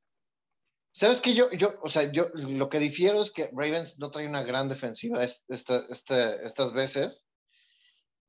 ¿Sabes 0.91 1.19
que 1.19 1.33
yo, 1.33 1.51
yo, 1.51 1.77
o 1.81 1.89
sea, 1.89 2.09
yo 2.11 2.29
lo 2.35 2.69
que 2.69 2.79
difiero 2.79 3.21
es 3.21 3.31
que 3.31 3.49
Ravens 3.51 3.99
no 3.99 4.11
trae 4.11 4.29
una 4.29 4.43
gran 4.43 4.69
defensiva 4.69 5.23
esta, 5.23 5.83
esta, 5.89 6.35
estas 6.35 6.71
veces. 6.71 7.27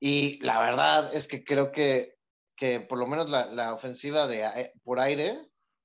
Y 0.00 0.42
la 0.44 0.60
verdad 0.60 1.14
es 1.14 1.28
que 1.28 1.44
creo 1.44 1.70
que, 1.70 2.16
que 2.56 2.80
por 2.80 2.98
lo 2.98 3.06
menos 3.06 3.30
la, 3.30 3.46
la 3.46 3.72
ofensiva 3.72 4.26
de 4.26 4.44
eh, 4.44 4.72
por 4.82 4.98
aire, 4.98 5.38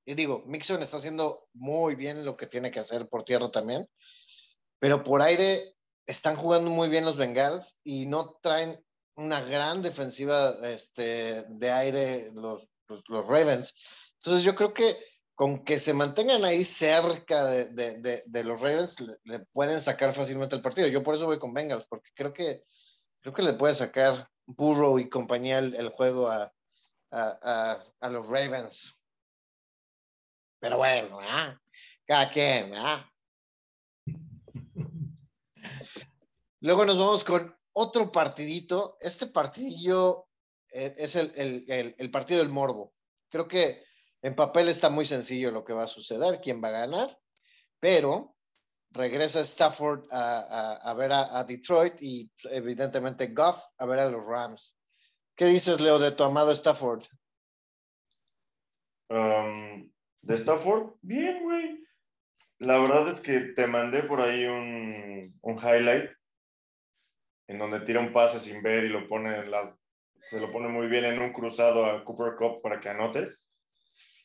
y 0.06 0.14
digo, 0.16 0.44
Mixon 0.46 0.82
está 0.82 0.98
haciendo 0.98 1.48
muy 1.54 1.96
bien 1.96 2.26
lo 2.26 2.38
que 2.38 2.48
tiene 2.48 2.72
que 2.72 2.80
hacer 2.80 3.08
por 3.08 3.24
tierra 3.24 3.52
también, 3.52 3.88
pero 4.80 5.04
por 5.04 5.22
aire 5.22 5.76
están 6.06 6.36
jugando 6.36 6.70
muy 6.70 6.90
bien 6.90 7.06
los 7.06 7.18
Bengals 7.18 7.78
y 7.84 8.08
no 8.08 8.38
traen 8.42 8.84
una 9.16 9.42
gran 9.42 9.82
defensiva 9.82 10.54
este, 10.64 11.44
de 11.50 11.72
aire 11.72 12.32
los, 12.34 12.68
los, 12.88 13.04
los, 13.08 13.28
Ravens. 13.28 14.14
Entonces 14.16 14.44
yo 14.44 14.56
creo 14.56 14.74
que 14.74 14.98
con 15.36 15.64
que 15.64 15.80
se 15.80 15.94
mantengan 15.94 16.44
ahí 16.44 16.64
cerca 16.64 17.46
de, 17.46 17.66
de, 17.66 18.24
de, 18.26 18.44
los 18.44 18.62
Ravens, 18.62 18.98
le, 19.24 19.40
pueden 19.54 19.82
sacar 19.82 20.14
fácilmente 20.14 20.56
el 20.56 20.62
partido. 20.62 20.88
Yo 20.88 21.04
por 21.04 21.16
eso 21.16 21.26
voy 21.26 21.40
con 21.40 21.54
Bengals, 21.54 21.86
porque 21.88 22.12
creo 22.14 22.34
que 22.34 22.64
Creo 23.22 23.34
que 23.34 23.44
le 23.44 23.54
puede 23.54 23.76
sacar 23.76 24.28
Burrow 24.48 24.98
y 24.98 25.10
compañía 25.10 25.60
el, 25.60 25.90
juego 25.90 26.28
a, 26.28 26.52
a, 27.12 28.10
los 28.10 28.28
Ravens. 28.28 29.01
Pero 30.62 30.78
bueno, 30.78 31.20
cada 32.06 32.30
quien. 32.30 32.72
Luego 36.60 36.86
nos 36.86 37.00
vamos 37.00 37.24
con 37.24 37.58
otro 37.74 38.12
partidito. 38.12 38.96
Este 39.02 39.26
partidillo 39.26 40.28
eh, 40.72 40.94
es 40.98 41.16
el, 41.16 42.12
partido 42.12 42.42
del 42.42 42.50
morbo. 42.50 42.94
Creo 43.30 43.48
que 43.48 43.82
en 44.22 44.36
papel 44.36 44.70
está 44.70 44.92
muy 44.92 45.08
sencillo 45.08 45.50
lo 45.50 45.66
que 45.66 45.74
va 45.74 45.84
a 45.84 45.88
suceder, 45.88 46.40
quién 46.42 46.64
va 46.64 46.68
a 46.68 46.86
ganar, 46.86 47.10
pero 47.80 48.36
regresa 48.92 49.40
Stafford 49.42 50.06
a, 50.12 50.94
ver 50.96 51.12
a, 51.12 51.44
Detroit 51.44 52.00
y 52.04 52.30
evidentemente 52.52 53.34
Goff 53.34 53.64
a 53.80 53.86
ver 53.88 53.98
a 53.98 54.12
los 54.12 54.24
Rams. 54.28 54.78
¿Qué 55.36 55.46
dices, 55.46 55.82
Leo, 55.82 55.98
de 55.98 56.12
tu 56.12 56.24
amado 56.24 56.52
Stafford? 56.52 57.04
Um, 59.10 59.92
de 60.22 60.36
Stafford, 60.36 60.94
bien, 61.02 61.44
güey. 61.44 61.84
La 62.60 62.80
verdad 62.80 63.16
es 63.16 63.22
que 63.22 63.40
te 63.56 63.66
mandé 63.68 64.04
por 64.04 64.22
ahí 64.22 64.46
un, 64.46 65.38
un 65.42 65.58
highlight 65.58 66.12
en 67.48 67.58
donde 67.58 67.82
tira 67.82 68.00
un 68.00 68.14
pase 68.14 68.40
sin 68.40 68.62
ver 68.62 68.86
y 68.86 68.90
lo 68.90 69.08
pone 69.08 69.46
las, 69.48 69.78
se 70.24 70.40
lo 70.40 70.52
pone 70.52 70.68
muy 70.68 70.88
bien 70.88 71.06
en 71.06 71.22
un 71.22 71.34
cruzado 71.34 71.86
a 71.86 72.04
Cooper 72.06 72.36
Cup 72.36 72.62
para 72.62 72.80
que 72.80 72.90
anote. 72.90 73.30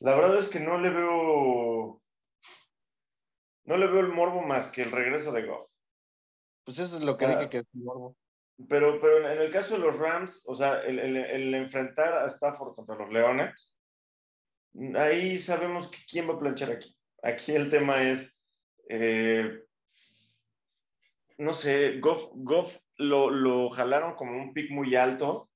La 0.00 0.14
verdad 0.14 0.38
es 0.38 0.48
que 0.48 0.60
no 0.60 0.78
le 0.78 0.90
veo 0.90 2.02
no 3.64 3.76
le 3.76 3.86
veo 3.88 4.00
el 4.00 4.08
morbo 4.08 4.42
más 4.42 4.68
que 4.68 4.82
el 4.82 4.92
regreso 4.92 5.32
de 5.32 5.44
Goff. 5.44 5.68
Pues 6.64 6.78
eso 6.78 6.98
es 6.98 7.04
lo 7.04 7.16
que 7.16 7.26
dije 7.26 7.50
que 7.50 7.56
es 7.58 7.66
el 7.74 7.82
morbo. 7.82 8.16
Pero, 8.68 8.98
pero 9.00 9.28
en 9.28 9.38
el 9.38 9.50
caso 9.50 9.74
de 9.74 9.80
los 9.80 9.98
Rams, 9.98 10.40
o 10.46 10.54
sea, 10.54 10.80
el, 10.80 10.98
el, 10.98 11.54
enfrentar 11.54 12.14
a 12.14 12.26
Stafford 12.26 12.74
contra 12.74 12.94
los 12.94 13.12
Leones, 13.12 13.75
ahí 14.96 15.38
sabemos 15.38 15.88
que 15.88 15.98
quién 16.08 16.28
va 16.28 16.34
a 16.34 16.38
planchar 16.38 16.70
aquí. 16.70 16.96
Aquí 17.22 17.52
el 17.52 17.68
tema 17.68 18.02
es, 18.02 18.38
eh, 18.88 19.62
no 21.38 21.52
sé, 21.52 21.98
Goff, 22.00 22.28
Goff 22.34 22.78
lo, 22.96 23.30
lo, 23.30 23.70
jalaron 23.70 24.14
como 24.14 24.32
un 24.36 24.52
pick 24.52 24.70
muy 24.70 24.94
alto. 24.96 25.50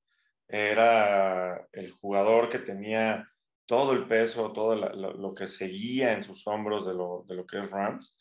Era 0.49 1.69
el 1.73 1.93
jugador 1.93 2.49
que 2.49 2.59
tenía 2.59 3.29
todo 3.67 3.93
el 3.93 4.09
peso, 4.09 4.53
todo 4.53 4.75
lo, 4.75 5.35
que 5.35 5.47
seguía 5.47 6.12
en 6.12 6.25
sus 6.25 6.45
hombros 6.49 6.87
de 6.87 6.95
lo, 6.95 7.25
de 7.29 7.37
lo 7.37 7.47
que 7.47 7.61
es 7.61 7.71
Rams. 7.71 8.19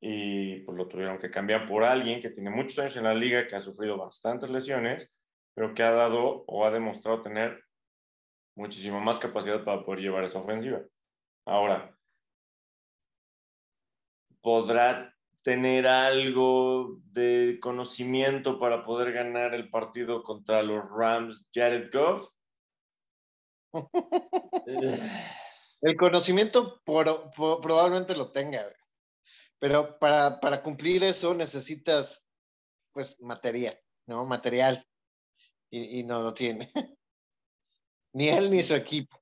Y 0.00 0.60
pues 0.60 0.78
lo 0.78 0.88
tuvieron 0.88 1.18
que 1.18 1.30
cambiar 1.30 1.66
por 1.66 1.84
alguien 1.84 2.22
que 2.22 2.30
tiene 2.30 2.48
muchos 2.48 2.78
años 2.78 2.96
en 2.96 3.04
la 3.04 3.14
liga, 3.14 3.46
que 3.46 3.56
ha 3.56 3.60
sufrido 3.60 3.98
bastantes 3.98 4.48
lesiones, 4.48 5.10
pero 5.54 5.74
que 5.74 5.82
ha 5.82 5.90
dado 5.90 6.44
o 6.46 6.64
ha 6.64 6.70
demostrado 6.70 7.20
tener 7.20 7.62
muchísimo 8.54 9.00
más 9.00 9.18
capacidad 9.18 9.64
para 9.64 9.84
poder 9.84 10.00
llevar 10.00 10.24
esa 10.24 10.38
ofensiva. 10.38 10.80
Ahora, 11.46 11.96
podrá 14.40 15.14
tener 15.42 15.86
algo 15.86 16.98
de 17.04 17.58
conocimiento 17.62 18.58
para 18.58 18.84
poder 18.84 19.12
ganar 19.12 19.54
el 19.54 19.70
partido 19.70 20.22
contra 20.22 20.62
los 20.62 20.84
Rams 20.90 21.48
Jared 21.54 21.90
Goff. 21.92 22.30
el 25.82 25.96
conocimiento 25.96 26.82
probablemente 26.84 28.16
lo 28.16 28.32
tenga, 28.32 28.62
pero 29.58 29.98
para, 29.98 30.40
para, 30.40 30.62
cumplir 30.62 31.04
eso 31.04 31.32
necesitas 31.34 32.28
pues 32.92 33.16
materia, 33.20 33.78
¿no? 34.06 34.26
Material. 34.26 34.84
Y, 35.72 36.02
no 36.02 36.20
lo 36.20 36.34
tiene. 36.34 36.68
ni 38.12 38.28
él 38.28 38.50
ni 38.50 38.60
su 38.60 38.74
equipo. 38.74 39.16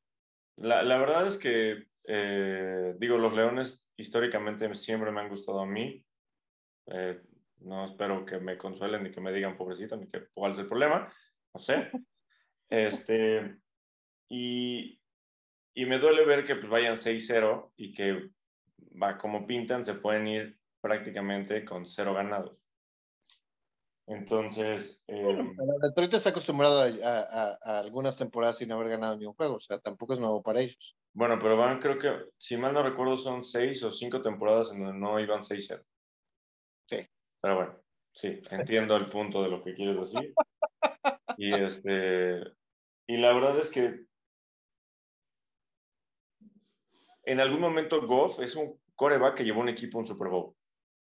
La, 0.57 0.83
la 0.83 0.99
verdad 0.99 1.26
es 1.26 1.38
que, 1.38 1.87
eh, 2.04 2.95
digo, 2.99 3.18
los 3.18 3.33
Leones 3.35 3.85
históricamente 3.97 4.73
siempre 4.75 5.11
me 5.11 5.21
han 5.21 5.28
gustado 5.28 5.61
a 5.61 5.66
mí. 5.66 6.04
Eh, 6.87 7.21
no 7.61 7.85
espero 7.85 8.25
que 8.25 8.38
me 8.38 8.57
consuelen 8.57 9.02
ni 9.02 9.11
que 9.11 9.21
me 9.21 9.33
digan 9.33 9.57
pobrecito, 9.57 9.97
ni 9.97 10.09
que 10.09 10.26
cuál 10.33 10.52
es 10.52 10.59
el 10.59 10.66
problema. 10.66 11.12
No 11.54 11.61
sé. 11.61 11.90
Este, 12.71 13.57
y, 14.28 15.00
y 15.73 15.87
me 15.87 15.99
duele 15.99 16.26
ver 16.26 16.45
que 16.45 16.54
pues, 16.54 16.68
vayan 16.68 16.97
6-0 16.97 17.73
y 17.76 17.95
que 17.95 18.28
va 19.02 19.16
como 19.16 19.47
pintan, 19.47 19.87
se 19.87 19.95
pueden 19.95 20.28
ir 20.28 20.59
prácticamente 20.80 21.64
con 21.64 21.87
cero 21.87 22.12
ganados. 22.12 22.59
Entonces. 24.09 25.00
Eh, 25.07 25.38
Detroit 25.83 26.15
está 26.15 26.31
acostumbrado 26.31 26.81
a, 26.81 27.57
a, 27.62 27.81
algunas 27.81 28.17
temporadas 28.17 28.57
sin 28.57 28.73
haber 28.73 28.88
ganado 28.88 29.17
ni 29.19 29.27
un 29.27 29.35
juego, 29.35 29.57
o 29.57 29.61
sea, 29.61 29.79
tampoco 29.79 30.15
es 30.15 30.19
nuevo 30.19 30.43
para 30.43 30.61
ellos. 30.61 30.97
Bueno, 31.12 31.38
pero 31.38 31.57
van, 31.57 31.79
creo 31.79 31.99
que, 31.99 32.11
si 32.38 32.57
mal 32.57 32.73
no 32.73 32.83
recuerdo, 32.83 33.17
son 33.17 33.45
seis 33.45 33.83
o 33.83 33.93
cinco 33.93 34.23
temporadas 34.23 34.73
en 34.73 34.83
donde 34.83 34.99
no 34.99 35.21
iban 35.21 35.41
6-0. 35.41 35.83
Sí. 36.87 37.07
Pero 37.41 37.57
bueno, 37.57 37.79
sí, 38.12 38.41
entiendo 38.50 38.97
el 38.97 39.11
punto 39.11 39.43
de 39.43 39.50
lo 39.50 39.62
que 39.62 39.75
quieres 39.75 39.97
decir. 39.97 40.35
Y 41.37 41.55
este. 41.55 42.43
Y 43.07 43.17
la 43.19 43.33
verdad 43.33 43.59
es 43.59 43.71
que 43.71 44.07
en 47.25 47.41
algún 47.41 47.61
momento 47.61 48.05
Goff 48.07 48.41
es 48.41 48.57
un 48.57 48.81
coreback 48.97 49.37
que 49.37 49.45
llevó 49.45 49.61
un 49.61 49.69
equipo 49.69 49.99
a 49.99 50.00
un 50.00 50.07
Super 50.07 50.29
Bowl. 50.29 50.55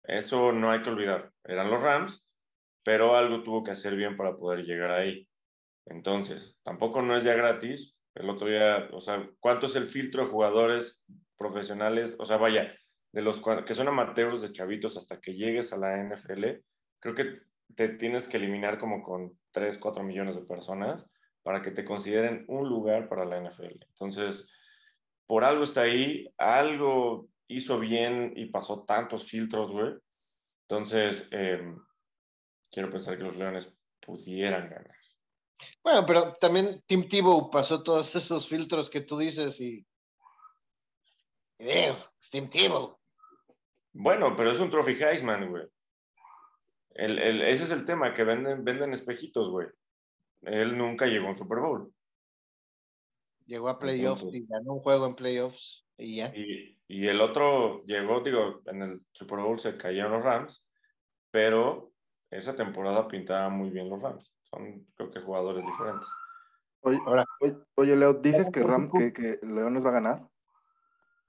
Eso 0.02 0.50
no 0.52 0.70
hay 0.70 0.82
que 0.82 0.90
olvidar. 0.90 1.32
Eran 1.44 1.70
los 1.70 1.80
Rams, 1.80 2.25
pero 2.86 3.16
algo 3.16 3.42
tuvo 3.42 3.64
que 3.64 3.72
hacer 3.72 3.96
bien 3.96 4.16
para 4.16 4.36
poder 4.36 4.64
llegar 4.64 4.92
ahí. 4.92 5.28
Entonces, 5.86 6.56
tampoco 6.62 7.02
no 7.02 7.16
es 7.16 7.24
ya 7.24 7.34
gratis. 7.34 7.98
El 8.14 8.30
otro 8.30 8.46
día, 8.46 8.88
o 8.92 9.00
sea, 9.00 9.28
¿cuánto 9.40 9.66
es 9.66 9.74
el 9.74 9.86
filtro 9.86 10.22
de 10.22 10.30
jugadores 10.30 11.04
profesionales? 11.36 12.14
O 12.20 12.24
sea, 12.24 12.36
vaya, 12.36 12.72
de 13.10 13.22
los 13.22 13.42
que 13.66 13.74
son 13.74 13.88
amateurs 13.88 14.40
de 14.40 14.52
chavitos 14.52 14.96
hasta 14.96 15.20
que 15.20 15.34
llegues 15.34 15.72
a 15.72 15.78
la 15.78 15.96
NFL, 16.00 16.62
creo 17.00 17.16
que 17.16 17.40
te 17.74 17.88
tienes 17.88 18.28
que 18.28 18.36
eliminar 18.36 18.78
como 18.78 19.02
con 19.02 19.36
3, 19.50 19.78
4 19.78 20.04
millones 20.04 20.36
de 20.36 20.42
personas 20.42 21.04
para 21.42 21.62
que 21.62 21.72
te 21.72 21.84
consideren 21.84 22.44
un 22.46 22.68
lugar 22.68 23.08
para 23.08 23.24
la 23.24 23.40
NFL. 23.40 23.84
Entonces, 23.94 24.48
por 25.26 25.42
algo 25.42 25.64
está 25.64 25.80
ahí, 25.80 26.32
algo 26.38 27.26
hizo 27.48 27.80
bien 27.80 28.32
y 28.36 28.46
pasó 28.46 28.84
tantos 28.84 29.28
filtros, 29.28 29.72
güey. 29.72 29.92
Entonces, 30.68 31.28
em, 31.32 31.76
quiero 32.70 32.90
pensar 32.90 33.16
que 33.16 33.24
los 33.24 33.36
Leones 33.36 33.72
pudieran 34.00 34.68
ganar. 34.68 34.96
Bueno, 35.82 36.04
pero 36.06 36.34
también 36.34 36.82
Tim 36.86 37.08
Tebow 37.08 37.50
pasó 37.50 37.82
todos 37.82 38.14
esos 38.14 38.48
filtros 38.48 38.90
que 38.90 39.00
tú 39.00 39.18
dices 39.18 39.60
y... 39.60 39.86
es 41.58 42.10
Tim 42.30 42.48
Tebow. 42.48 42.98
Bueno, 43.92 44.36
pero 44.36 44.50
es 44.50 44.60
un 44.60 44.70
Trophy 44.70 44.92
Heisman, 45.02 45.48
güey. 45.48 45.64
ese 46.94 47.64
es 47.64 47.70
el 47.70 47.84
tema, 47.84 48.12
que 48.12 48.24
venden, 48.24 48.62
venden 48.64 48.92
espejitos, 48.92 49.50
güey. 49.50 49.68
Él 50.42 50.76
nunca 50.76 51.06
llegó 51.06 51.28
a 51.28 51.30
un 51.30 51.36
Super 51.36 51.58
Bowl. 51.58 51.92
Llegó 53.46 53.68
a 53.68 53.78
playoffs 53.78 54.26
y 54.32 54.44
ganó 54.46 54.74
un 54.74 54.80
juego 54.80 55.06
en 55.06 55.14
playoffs 55.14 55.86
y 55.96 56.16
ya. 56.16 56.32
Y, 56.34 56.78
y, 56.88 57.06
el 57.06 57.20
otro 57.20 57.84
llegó, 57.84 58.20
digo, 58.20 58.60
en 58.66 58.82
el 58.82 59.06
Super 59.12 59.38
Bowl 59.38 59.58
se 59.58 59.76
cayeron 59.76 60.12
los 60.12 60.24
Rams, 60.24 60.62
pero 61.30 61.92
esa 62.30 62.54
temporada 62.54 63.08
pintaba 63.08 63.48
muy 63.48 63.70
bien 63.70 63.88
los 63.88 64.00
Rams. 64.00 64.32
Son, 64.42 64.86
creo 64.94 65.10
que, 65.10 65.20
jugadores 65.20 65.64
diferentes. 65.64 66.08
Oye, 66.80 66.98
Ahora, 67.06 67.24
oye, 67.74 67.96
Leo, 67.96 68.14
¿dices 68.14 68.50
que, 68.50 68.62
Ram, 68.62 68.90
que, 68.90 69.12
que 69.12 69.38
Leones 69.42 69.84
va 69.84 69.90
a 69.90 69.94
ganar? 69.94 70.22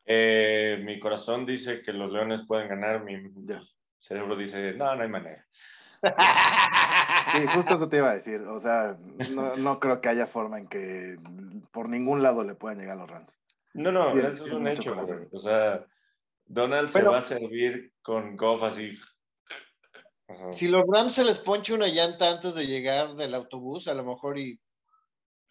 Eh, 0.05 0.81
mi 0.85 0.99
corazón 0.99 1.45
dice 1.45 1.81
que 1.81 1.91
los 1.91 2.11
Leones 2.11 2.45
pueden 2.47 2.69
ganar, 2.69 3.03
mi 3.03 3.15
cerebro 3.99 4.35
dice, 4.35 4.73
no, 4.73 4.95
no 4.95 5.03
hay 5.03 5.09
manera. 5.09 5.45
Sí, 7.33 7.47
justo 7.55 7.75
eso 7.75 7.89
te 7.89 7.97
iba 7.97 8.11
a 8.11 8.13
decir. 8.13 8.41
O 8.41 8.59
sea, 8.61 8.97
no, 9.31 9.57
no, 9.57 9.79
creo 9.79 9.99
que 9.99 10.09
haya 10.09 10.27
forma 10.27 10.59
en 10.59 10.67
que 10.67 11.17
por 11.71 11.89
ningún 11.89 12.23
lado 12.23 12.43
le 12.43 12.55
puedan 12.55 12.79
llegar 12.79 12.97
los 12.97 13.09
Rams. 13.09 13.37
No, 13.73 13.91
no, 13.91 14.17
eso 14.17 14.45
es 14.45 14.53
un 14.53 14.67
hecho. 14.67 14.95
O 15.31 15.39
sea, 15.39 15.85
Donald 16.45 16.87
se 16.87 17.03
va 17.03 17.17
a 17.17 17.21
servir 17.21 17.93
con 18.01 18.35
Goff 18.35 18.63
así. 18.63 18.93
Si 20.49 20.67
los 20.67 20.83
Rams 20.87 21.13
se 21.13 21.23
les 21.23 21.39
ponche 21.39 21.73
una 21.73 21.87
llanta 21.87 22.29
antes 22.29 22.55
de 22.55 22.67
llegar 22.67 23.09
del 23.15 23.33
autobús, 23.33 23.87
a 23.87 23.93
lo 23.93 24.03
mejor 24.03 24.37
y 24.37 24.59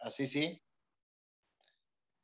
así 0.00 0.26
sí. 0.26 0.62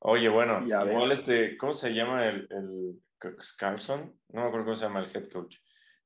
Oye, 0.00 0.28
bueno, 0.28 0.62
igual 0.66 1.12
este, 1.12 1.56
¿cómo 1.56 1.73
se 1.73 1.90
llama 1.90 2.26
el, 2.26 2.49
el 2.50 3.42
Scarson? 3.42 4.21
No 4.28 4.42
me 4.42 4.49
acuerdo 4.49 4.66
cómo 4.66 4.76
se 4.76 4.85
llama 4.85 5.00
el 5.00 5.16
head 5.16 5.30
coach 5.30 5.56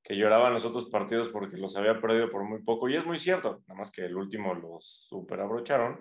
que 0.06 0.14
lloraba 0.14 0.46
en 0.46 0.54
los 0.54 0.64
otros 0.64 0.84
partidos 0.84 1.30
porque 1.30 1.56
los 1.56 1.76
había 1.76 2.00
perdido 2.00 2.30
por 2.30 2.44
muy 2.44 2.62
poco. 2.62 2.88
Y 2.88 2.94
es 2.94 3.04
muy 3.04 3.18
cierto, 3.18 3.64
nada 3.66 3.80
más 3.80 3.90
que 3.90 4.04
el 4.04 4.16
último 4.16 4.54
los 4.54 4.86
super 5.08 5.40
abrocharon 5.40 5.98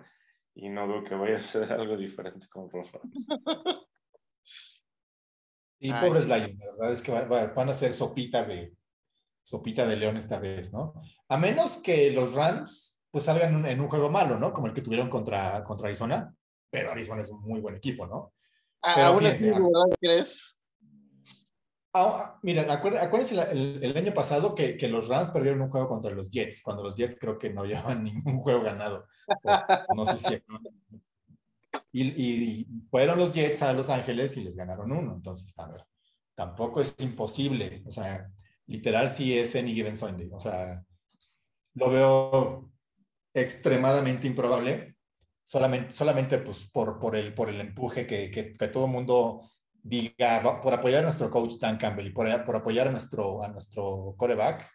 y 0.54 0.68
no 0.68 0.86
veo 0.86 1.02
que 1.02 1.16
vaya 1.16 1.34
a 1.34 1.40
ser 1.40 1.72
algo 1.72 1.96
diferente 1.96 2.46
con 2.48 2.68
los 2.72 2.92
Rams. 2.92 3.26
Y 5.80 5.92
pobres 5.92 6.26
Lions, 6.26 6.56
la 6.56 6.72
verdad 6.72 6.92
es 6.92 7.02
que 7.02 7.12
van 7.12 7.68
a 7.68 7.74
ser 7.74 7.92
sopita 7.92 8.44
de, 8.44 8.72
sopita 9.46 9.86
de 9.86 9.96
león 9.96 10.16
esta 10.16 10.40
vez, 10.40 10.72
¿no? 10.72 10.94
A 11.28 11.38
menos 11.38 11.76
que 11.76 12.10
los 12.10 12.34
Rams 12.34 13.00
pues 13.12 13.24
salgan 13.24 13.64
en 13.64 13.80
un 13.80 13.86
juego 13.86 14.10
malo, 14.10 14.40
¿no? 14.40 14.52
Como 14.52 14.66
el 14.66 14.74
que 14.74 14.82
tuvieron 14.82 15.08
contra, 15.08 15.62
contra 15.62 15.86
Arizona, 15.86 16.34
pero 16.68 16.90
Arizona 16.90 17.22
es 17.22 17.30
un 17.30 17.40
muy 17.42 17.60
buen 17.60 17.76
equipo, 17.76 18.08
¿no? 18.08 18.34
Pero 18.82 19.06
¿Aún 19.06 19.24
así, 19.24 19.44
¿verdad 19.44 19.96
crees? 20.00 20.58
Ah, 21.94 22.40
mira, 22.42 22.70
acuérdense 22.72 23.40
el, 23.52 23.96
año 23.96 24.12
pasado 24.12 24.52
que, 24.52 24.76
que, 24.76 24.88
los 24.88 25.06
Rams 25.06 25.30
perdieron 25.30 25.62
un 25.62 25.70
juego 25.70 25.88
contra 25.88 26.10
los 26.10 26.28
Jets, 26.28 26.60
cuando 26.60 26.82
los 26.82 26.96
Jets 26.96 27.16
creo 27.18 27.38
que 27.38 27.50
no 27.50 27.64
llevaban 27.64 28.02
ningún 28.04 28.40
juego 28.40 28.62
ganado. 28.62 29.06
no 29.94 30.04
sé 30.06 30.18
si. 30.18 30.42
Y, 31.92 32.02
y, 32.02 32.66
fueron 32.90 33.16
los 33.16 33.32
Jets 33.32 33.62
a 33.62 33.72
Los 33.72 33.90
Ángeles 33.90 34.36
y 34.36 34.42
les 34.42 34.56
ganaron 34.56 34.90
uno. 34.90 35.14
Entonces, 35.14 35.56
a 35.56 35.68
ver, 35.68 35.86
tampoco 36.34 36.80
es 36.80 36.96
imposible. 36.98 37.84
O 37.86 37.92
sea, 37.92 38.28
literal 38.66 39.10
sí 39.10 39.38
es 39.38 39.54
any 39.56 39.74
given 39.74 39.96
Sunday. 39.96 40.28
O 40.32 40.40
sea, 40.40 40.84
lo 41.74 41.90
veo 41.90 42.70
extremadamente 43.34 44.26
improbable. 44.26 44.96
Solamente, 45.44 45.92
solamente 45.92 46.38
pues, 46.38 46.68
por, 46.72 46.98
por, 46.98 47.14
el, 47.14 47.32
por 47.32 47.48
el 47.48 47.60
empuje 47.60 48.06
que, 48.06 48.30
que, 48.30 48.54
que 48.54 48.68
todo 48.68 48.88
mundo 48.88 49.40
diga, 49.86 50.60
por 50.60 50.74
apoyar 50.74 51.00
a 51.00 51.02
nuestro 51.02 51.30
coach 51.30 51.58
Dan 51.60 51.78
Campbell 51.78 52.08
y 52.08 52.10
por, 52.10 52.26
por 52.44 52.56
apoyar 52.56 52.88
a 52.88 52.90
nuestro, 52.90 53.42
a 53.42 53.48
nuestro 53.48 54.14
coreback, 54.16 54.68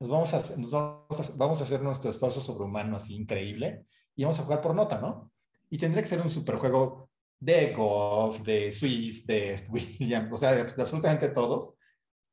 nos 0.00 0.10
vamos, 0.10 0.34
a, 0.34 0.56
nos 0.56 0.70
vamos, 0.70 1.20
a, 1.20 1.36
vamos 1.36 1.60
a 1.60 1.64
hacer 1.64 1.80
nuestro 1.80 2.10
esfuerzo 2.10 2.40
sobrehumano 2.40 2.96
así 2.96 3.14
increíble 3.14 3.86
y 4.14 4.24
vamos 4.24 4.38
a 4.38 4.42
jugar 4.42 4.60
por 4.60 4.74
nota, 4.74 5.00
¿no? 5.00 5.30
Y 5.70 5.78
tendría 5.78 6.02
que 6.02 6.08
ser 6.08 6.20
un 6.20 6.30
superjuego 6.30 7.10
de 7.38 7.72
Goff, 7.72 8.42
de 8.42 8.72
Swift, 8.72 9.24
de 9.26 9.60
Williams, 9.70 10.32
o 10.32 10.38
sea, 10.38 10.52
de, 10.52 10.60
absolutamente 10.62 11.28
todos, 11.28 11.76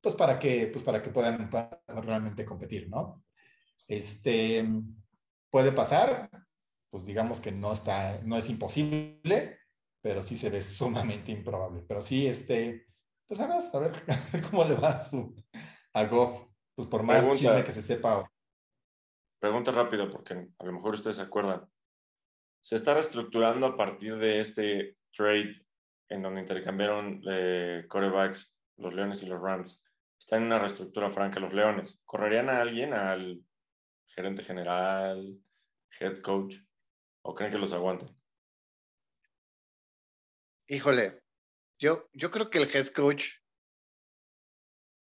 pues 0.03 0.15
para 0.15 0.38
que, 0.38 0.67
pues 0.67 0.83
para 0.83 1.01
que 1.01 1.10
puedan, 1.10 1.50
realmente 1.88 2.43
competir, 2.43 2.89
¿no? 2.89 3.24
Este, 3.88 4.67
puede 5.50 5.72
pasar, 5.72 6.29
pues 6.91 7.05
digamos 7.05 7.39
que 7.39 7.53
no 7.53 7.72
está, 7.72 8.22
no 8.24 8.36
es 8.36 8.50
imposible, 8.50 9.60
pero 10.01 10.22
sí 10.22 10.36
se 10.36 10.50
ve 10.50 10.62
sumamente 10.62 11.31
improbable. 11.31 11.86
Pero 11.88 12.01
sí, 12.01 12.27
este, 12.27 12.86
pues 13.25 13.39
además, 13.39 13.74
a 13.75 13.79
ver, 13.79 13.93
cómo 14.51 14.65
le 14.65 14.75
va 14.75 14.89
a, 14.89 14.98
su, 14.98 15.33
a 15.93 16.03
Goff, 16.03 16.50
pues 16.75 16.86
por 16.89 17.05
más 17.05 17.25
chisme 17.31 17.63
que 17.63 17.72
se 17.72 17.81
sepa. 17.81 18.29
Pregunta 19.39 19.72
rápido, 19.72 20.12
porque 20.12 20.33
a 20.33 20.65
lo 20.65 20.74
mejor 20.74 20.95
ustedes 20.95 21.15
se 21.15 21.22
acuerdan. 21.22 21.65
Se 22.62 22.75
está 22.75 22.93
reestructurando 22.93 23.67
a 23.67 23.77
partir 23.77 24.17
de 24.17 24.41
este 24.41 24.98
trade 25.15 25.65
en 26.10 26.22
donde 26.22 26.41
intercambiaron 26.41 27.22
eh, 27.29 27.86
corebacks 27.88 28.57
los 28.77 28.93
Leones 28.93 29.24
y 29.24 29.27
los 29.27 29.41
Rams. 29.41 29.83
Está 30.24 30.38
en 30.38 30.44
una 30.44 30.58
reestructura 30.58 31.10
franca 31.10 31.42
los 31.42 31.53
Leones. 31.53 32.00
¿Correrían 32.06 32.50
a 32.50 32.62
alguien, 32.62 32.94
al 32.94 33.44
gerente 34.06 34.42
general, 34.42 35.38
head 36.00 36.22
coach? 36.22 36.56
¿O 37.24 37.36
creen 37.36 37.51
que 37.51 37.58
los 37.58 37.74
aguanten? 37.74 38.18
Híjole, 40.68 41.22
yo, 41.77 42.08
yo 42.13 42.32
creo 42.32 42.50
que 42.50 42.60
el 42.60 42.74
head 42.74 42.88
coach 42.88 43.32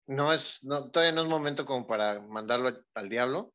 no 0.08 0.34
es, 0.34 0.64
no, 0.64 0.90
todavía 0.90 1.14
no 1.14 1.22
es 1.22 1.28
momento 1.28 1.66
como 1.66 1.86
para 1.86 2.20
mandarlo 2.22 2.84
al 2.96 3.10
diablo. 3.10 3.54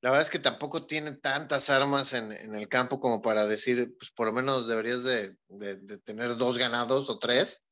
La 0.00 0.08
verdad 0.08 0.22
es 0.22 0.30
que 0.30 0.38
tampoco 0.38 0.86
tiene 0.86 1.14
tantas 1.16 1.68
armas 1.68 2.14
en, 2.14 2.32
en 2.32 2.54
el 2.54 2.68
campo 2.68 2.98
como 2.98 3.20
para 3.20 3.46
decir, 3.46 3.94
pues 3.98 4.10
por 4.12 4.28
lo 4.28 4.32
menos 4.32 4.66
deberías 4.66 5.04
de, 5.04 5.36
de, 5.48 5.98
tener 5.98 6.38
dos 6.38 6.56
ganados 6.56 7.10
o 7.10 7.18
tres. 7.18 7.62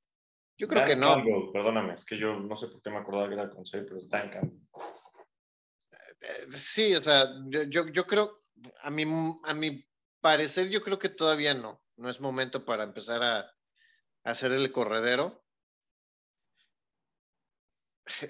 Yo 0.61 0.69
creo 0.69 0.85
que 0.85 0.95
no. 0.95 1.17
perdóname, 1.55 1.95
es 1.95 2.05
que 2.05 2.19
yo 2.19 2.39
no 2.39 2.55
sé 2.55 2.67
por 2.67 2.83
qué 2.83 2.91
me 2.91 2.99
acordaba 2.99 3.29
que 3.29 3.33
era 3.33 3.45
el 3.45 3.51
consejo, 3.51 3.87
pero 3.87 3.99
es 3.99 4.07
Dan 4.11 4.29
Campbell. 4.29 4.61
Eh, 6.21 6.53
sí, 6.53 6.95
o 6.95 7.01
sea, 7.01 7.25
yo, 7.47 7.63
yo, 7.63 7.89
yo 7.89 8.07
creo, 8.07 8.37
a 8.83 8.91
mi, 8.91 9.05
a 9.45 9.55
mi 9.55 9.83
parecer, 10.21 10.69
yo 10.69 10.83
creo 10.83 10.99
que 10.99 11.09
todavía 11.09 11.55
no. 11.55 11.83
No 11.97 12.11
es 12.11 12.21
momento 12.21 12.67
para 12.67 12.85
empezar 12.85 13.23
a, 13.23 13.51
hacer 14.23 14.53
el 14.53 14.71
corredero. 14.71 15.43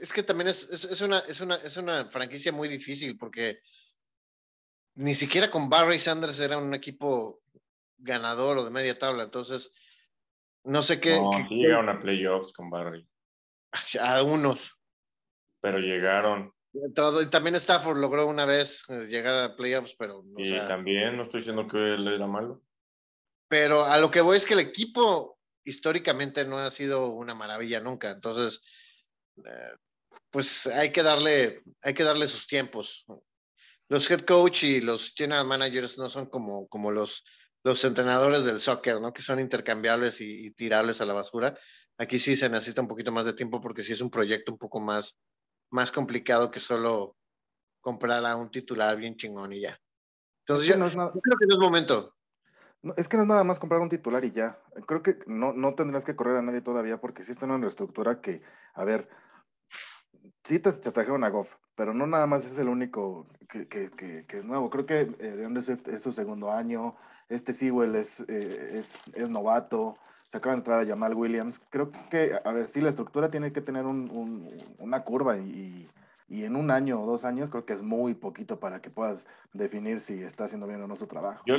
Es 0.00 0.12
que 0.12 0.22
también 0.22 0.46
es, 0.46 0.70
es, 0.70 1.00
una, 1.00 1.18
es, 1.18 1.40
una, 1.40 1.56
es 1.56 1.76
una 1.76 2.04
franquicia 2.10 2.52
muy 2.52 2.68
difícil 2.68 3.18
porque 3.18 3.58
ni 4.94 5.14
siquiera 5.14 5.50
con 5.50 5.68
Barry 5.68 5.98
Sanders 5.98 6.38
era 6.38 6.58
un 6.58 6.74
equipo 6.74 7.42
ganador 7.98 8.58
o 8.58 8.64
de 8.64 8.70
media 8.70 8.96
tabla. 8.96 9.24
Entonces, 9.24 9.72
no 10.64 10.82
sé 10.82 11.00
qué. 11.00 11.20
No, 11.20 11.30
llegaron 11.48 11.88
a 11.88 12.00
playoffs 12.00 12.52
con 12.52 12.70
Barry. 12.70 13.06
A 14.00 14.22
unos. 14.22 14.78
Pero 15.60 15.78
llegaron. 15.78 16.52
Todo, 16.94 17.22
y 17.22 17.30
también 17.30 17.56
Stafford 17.56 17.98
logró 17.98 18.26
una 18.26 18.46
vez 18.46 18.84
eh, 18.88 19.06
llegar 19.08 19.36
a 19.36 19.56
playoffs, 19.56 19.96
pero. 19.98 20.24
Y 20.36 20.56
también, 20.60 21.16
no 21.16 21.24
estoy 21.24 21.40
diciendo 21.40 21.66
que 21.66 21.94
él 21.94 22.06
era 22.06 22.26
malo. 22.26 22.62
Pero 23.48 23.84
a 23.84 23.98
lo 23.98 24.10
que 24.10 24.20
voy 24.20 24.36
es 24.36 24.46
que 24.46 24.54
el 24.54 24.60
equipo 24.60 25.38
históricamente 25.64 26.44
no 26.44 26.58
ha 26.58 26.70
sido 26.70 27.10
una 27.10 27.34
maravilla 27.34 27.80
nunca. 27.80 28.10
Entonces, 28.10 28.62
eh, 29.44 29.72
pues 30.30 30.68
hay 30.68 30.92
que 30.92 31.02
darle, 31.02 31.58
hay 31.82 31.94
que 31.94 32.04
darle 32.04 32.28
sus 32.28 32.46
tiempos. 32.46 33.04
Los 33.88 34.08
head 34.08 34.20
coach 34.20 34.62
y 34.62 34.80
los 34.80 35.12
general 35.12 35.46
managers 35.46 35.98
no 35.98 36.08
son 36.08 36.26
como, 36.26 36.68
como 36.68 36.92
los, 36.92 37.24
los 37.62 37.84
entrenadores 37.84 38.44
del 38.44 38.60
soccer, 38.60 39.00
¿no? 39.00 39.12
Que 39.12 39.22
son 39.22 39.40
intercambiables 39.40 40.20
y, 40.20 40.50
tirables 40.52 41.00
a 41.00 41.04
la 41.04 41.12
basura. 41.12 41.56
Aquí 41.98 42.18
sí 42.18 42.34
se 42.36 42.48
necesita 42.48 42.80
un 42.80 42.88
poquito 42.88 43.12
más 43.12 43.26
de 43.26 43.34
tiempo 43.34 43.60
porque 43.60 43.82
sí 43.82 43.92
es 43.92 44.00
un 44.00 44.10
proyecto 44.10 44.52
un 44.52 44.58
poco 44.58 44.80
más, 44.80 45.20
más 45.70 45.92
complicado 45.92 46.50
que 46.50 46.60
solo 46.60 47.16
comprar 47.80 48.24
a 48.24 48.36
un 48.36 48.50
titular 48.50 48.96
bien 48.96 49.16
chingón 49.16 49.52
y 49.52 49.60
ya. 49.60 49.78
Entonces, 50.46 50.66
yo, 50.66 50.74
yo 50.76 51.20
creo 51.20 51.36
que 51.38 51.46
no 51.46 51.54
es 51.54 51.58
momento 51.58 52.10
es 52.96 53.08
que 53.08 53.16
no 53.16 53.24
es 53.24 53.28
nada 53.28 53.44
más 53.44 53.58
comprar 53.58 53.80
un 53.80 53.88
titular 53.88 54.24
y 54.24 54.32
ya. 54.32 54.58
Creo 54.86 55.02
que 55.02 55.18
no, 55.26 55.52
no 55.52 55.74
tendrás 55.74 56.04
que 56.04 56.16
correr 56.16 56.36
a 56.36 56.42
nadie 56.42 56.62
todavía 56.62 57.00
porque 57.00 57.24
sí 57.24 57.32
está 57.32 57.44
en 57.44 57.52
una 57.52 57.68
estructura 57.68 58.20
que, 58.20 58.42
a 58.74 58.84
ver, 58.84 59.08
sí 59.66 60.58
te, 60.58 60.72
trajeron 60.72 61.24
a 61.24 61.28
Goff, 61.28 61.54
pero 61.74 61.92
no 61.92 62.06
nada 62.06 62.26
más 62.26 62.44
es 62.44 62.58
el 62.58 62.68
único 62.68 63.28
que, 63.48 63.68
que, 63.68 63.90
que, 63.90 64.38
es 64.38 64.44
nuevo. 64.44 64.70
Creo 64.70 64.86
que 64.86 65.00
eh, 65.00 65.06
de 65.08 65.42
dónde 65.42 65.60
es, 65.60 66.02
su 66.02 66.12
segundo 66.12 66.50
año. 66.50 66.96
Este 67.30 67.54
Sewell 67.54 67.94
es, 67.94 68.20
eh, 68.28 68.72
es, 68.74 69.02
es, 69.14 69.30
novato. 69.30 69.96
Se 70.28 70.36
acaba 70.36 70.54
de 70.54 70.58
entrar 70.58 70.80
a 70.80 70.86
Jamal 70.86 71.14
Williams. 71.14 71.60
Creo 71.70 71.90
que, 72.10 72.38
a 72.44 72.52
ver, 72.52 72.68
sí, 72.68 72.80
la 72.80 72.90
estructura 72.90 73.30
tiene 73.30 73.52
que 73.52 73.62
tener 73.62 73.86
un, 73.86 74.10
un, 74.10 74.48
una 74.78 75.02
curva 75.02 75.38
y, 75.38 75.88
y 76.30 76.44
en 76.44 76.54
un 76.54 76.70
año 76.70 77.02
o 77.02 77.06
dos 77.06 77.24
años 77.24 77.50
creo 77.50 77.66
que 77.66 77.72
es 77.72 77.82
muy 77.82 78.14
poquito 78.14 78.60
para 78.60 78.80
que 78.80 78.88
puedas 78.88 79.26
definir 79.52 80.00
si 80.00 80.22
está 80.22 80.44
haciendo 80.44 80.68
bien 80.68 80.80
o 80.80 80.86
no 80.86 80.94
su 80.94 81.08
trabajo. 81.08 81.42
Yo, 81.44 81.56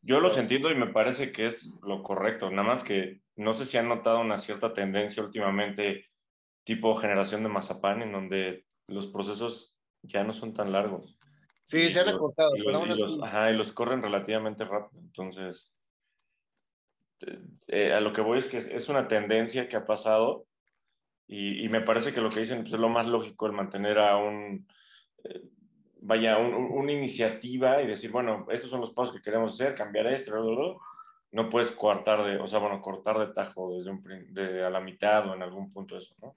yo 0.00 0.20
lo 0.20 0.34
entiendo 0.34 0.70
y 0.70 0.74
me 0.74 0.86
parece 0.86 1.32
que 1.32 1.46
es 1.46 1.74
lo 1.82 2.02
correcto, 2.02 2.50
nada 2.50 2.66
más 2.66 2.82
que 2.82 3.20
no 3.36 3.52
sé 3.52 3.66
si 3.66 3.76
han 3.76 3.88
notado 3.88 4.20
una 4.20 4.38
cierta 4.38 4.72
tendencia 4.72 5.22
últimamente 5.22 6.06
tipo 6.64 6.96
generación 6.96 7.42
de 7.42 7.50
mazapán 7.50 8.00
en 8.00 8.10
donde 8.10 8.64
los 8.88 9.06
procesos 9.06 9.76
ya 10.02 10.24
no 10.24 10.32
son 10.32 10.54
tan 10.54 10.72
largos. 10.72 11.15
Sí, 11.66 11.90
se 11.90 12.00
han 12.00 12.08
acortado. 12.08 12.56
Y, 12.56 12.62
los, 12.62 13.22
ajá, 13.24 13.50
y 13.50 13.56
los 13.56 13.72
corren 13.72 14.00
relativamente 14.00 14.64
rápido. 14.64 15.02
Entonces, 15.02 15.68
eh, 17.20 17.40
eh, 17.66 17.92
a 17.92 18.00
lo 18.00 18.12
que 18.12 18.20
voy 18.20 18.38
es 18.38 18.46
que 18.46 18.58
es 18.58 18.88
una 18.88 19.08
tendencia 19.08 19.68
que 19.68 19.76
ha 19.76 19.84
pasado 19.84 20.46
y, 21.26 21.68
me 21.68 21.80
parece 21.80 22.14
que 22.14 22.20
lo 22.20 22.30
que 22.30 22.38
dicen 22.38 22.60
pues, 22.60 22.72
es 22.72 22.78
lo 22.78 22.88
más 22.88 23.08
lógico 23.08 23.46
el 23.46 23.52
mantener 23.52 23.98
a 23.98 24.16
un, 24.16 24.68
eh, 25.24 25.42
vaya, 26.00 26.38
una 26.38 26.92
iniciativa 26.92 27.82
y 27.82 27.88
decir, 27.88 28.12
bueno, 28.12 28.46
estos 28.48 28.70
son 28.70 28.80
los 28.80 28.92
pasos 28.92 29.16
que 29.16 29.22
queremos 29.22 29.54
hacer, 29.54 29.74
cambiar 29.74 30.06
esto, 30.06 30.32
no 31.32 31.50
puedes 31.50 31.72
cortar 31.72 32.22
de, 32.22 32.38
o 32.38 32.46
sea, 32.46 32.60
bueno, 32.60 32.80
cortar 32.80 33.18
de 33.18 33.34
tajo 33.34 33.76
desde 33.76 33.90
un, 33.90 34.04
de, 34.32 34.64
a 34.64 34.70
la 34.70 34.80
mitad 34.80 35.28
o 35.28 35.34
en 35.34 35.42
algún 35.42 35.72
punto 35.72 35.96
de 35.96 36.02
eso, 36.02 36.14
¿no? 36.22 36.36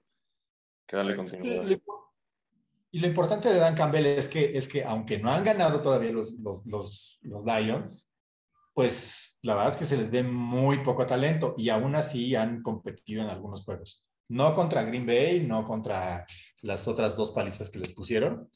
Que 0.88 0.96
darle 0.96 1.14
continuidad. 1.14 1.80
Y 2.92 3.00
lo 3.00 3.06
importante 3.06 3.48
de 3.48 3.58
Dan 3.58 3.74
Campbell 3.74 4.06
es 4.06 4.28
que, 4.28 4.56
es 4.58 4.66
que 4.66 4.84
aunque 4.84 5.18
no 5.18 5.30
han 5.30 5.44
ganado 5.44 5.80
todavía 5.80 6.10
los, 6.10 6.32
los, 6.32 6.66
los, 6.66 7.18
los 7.22 7.44
Lions, 7.44 8.10
pues 8.74 9.38
la 9.42 9.54
verdad 9.54 9.72
es 9.72 9.78
que 9.78 9.86
se 9.86 9.96
les 9.96 10.10
ve 10.10 10.22
muy 10.22 10.78
poco 10.78 11.06
talento 11.06 11.54
y 11.56 11.68
aún 11.68 11.94
así 11.94 12.34
han 12.34 12.62
competido 12.62 13.22
en 13.22 13.30
algunos 13.30 13.64
juegos. 13.64 14.04
No 14.28 14.54
contra 14.54 14.82
Green 14.82 15.06
Bay, 15.06 15.40
no 15.40 15.64
contra 15.64 16.26
las 16.62 16.88
otras 16.88 17.16
dos 17.16 17.30
palizas 17.32 17.70
que 17.70 17.78
les 17.78 17.92
pusieron. 17.94 18.50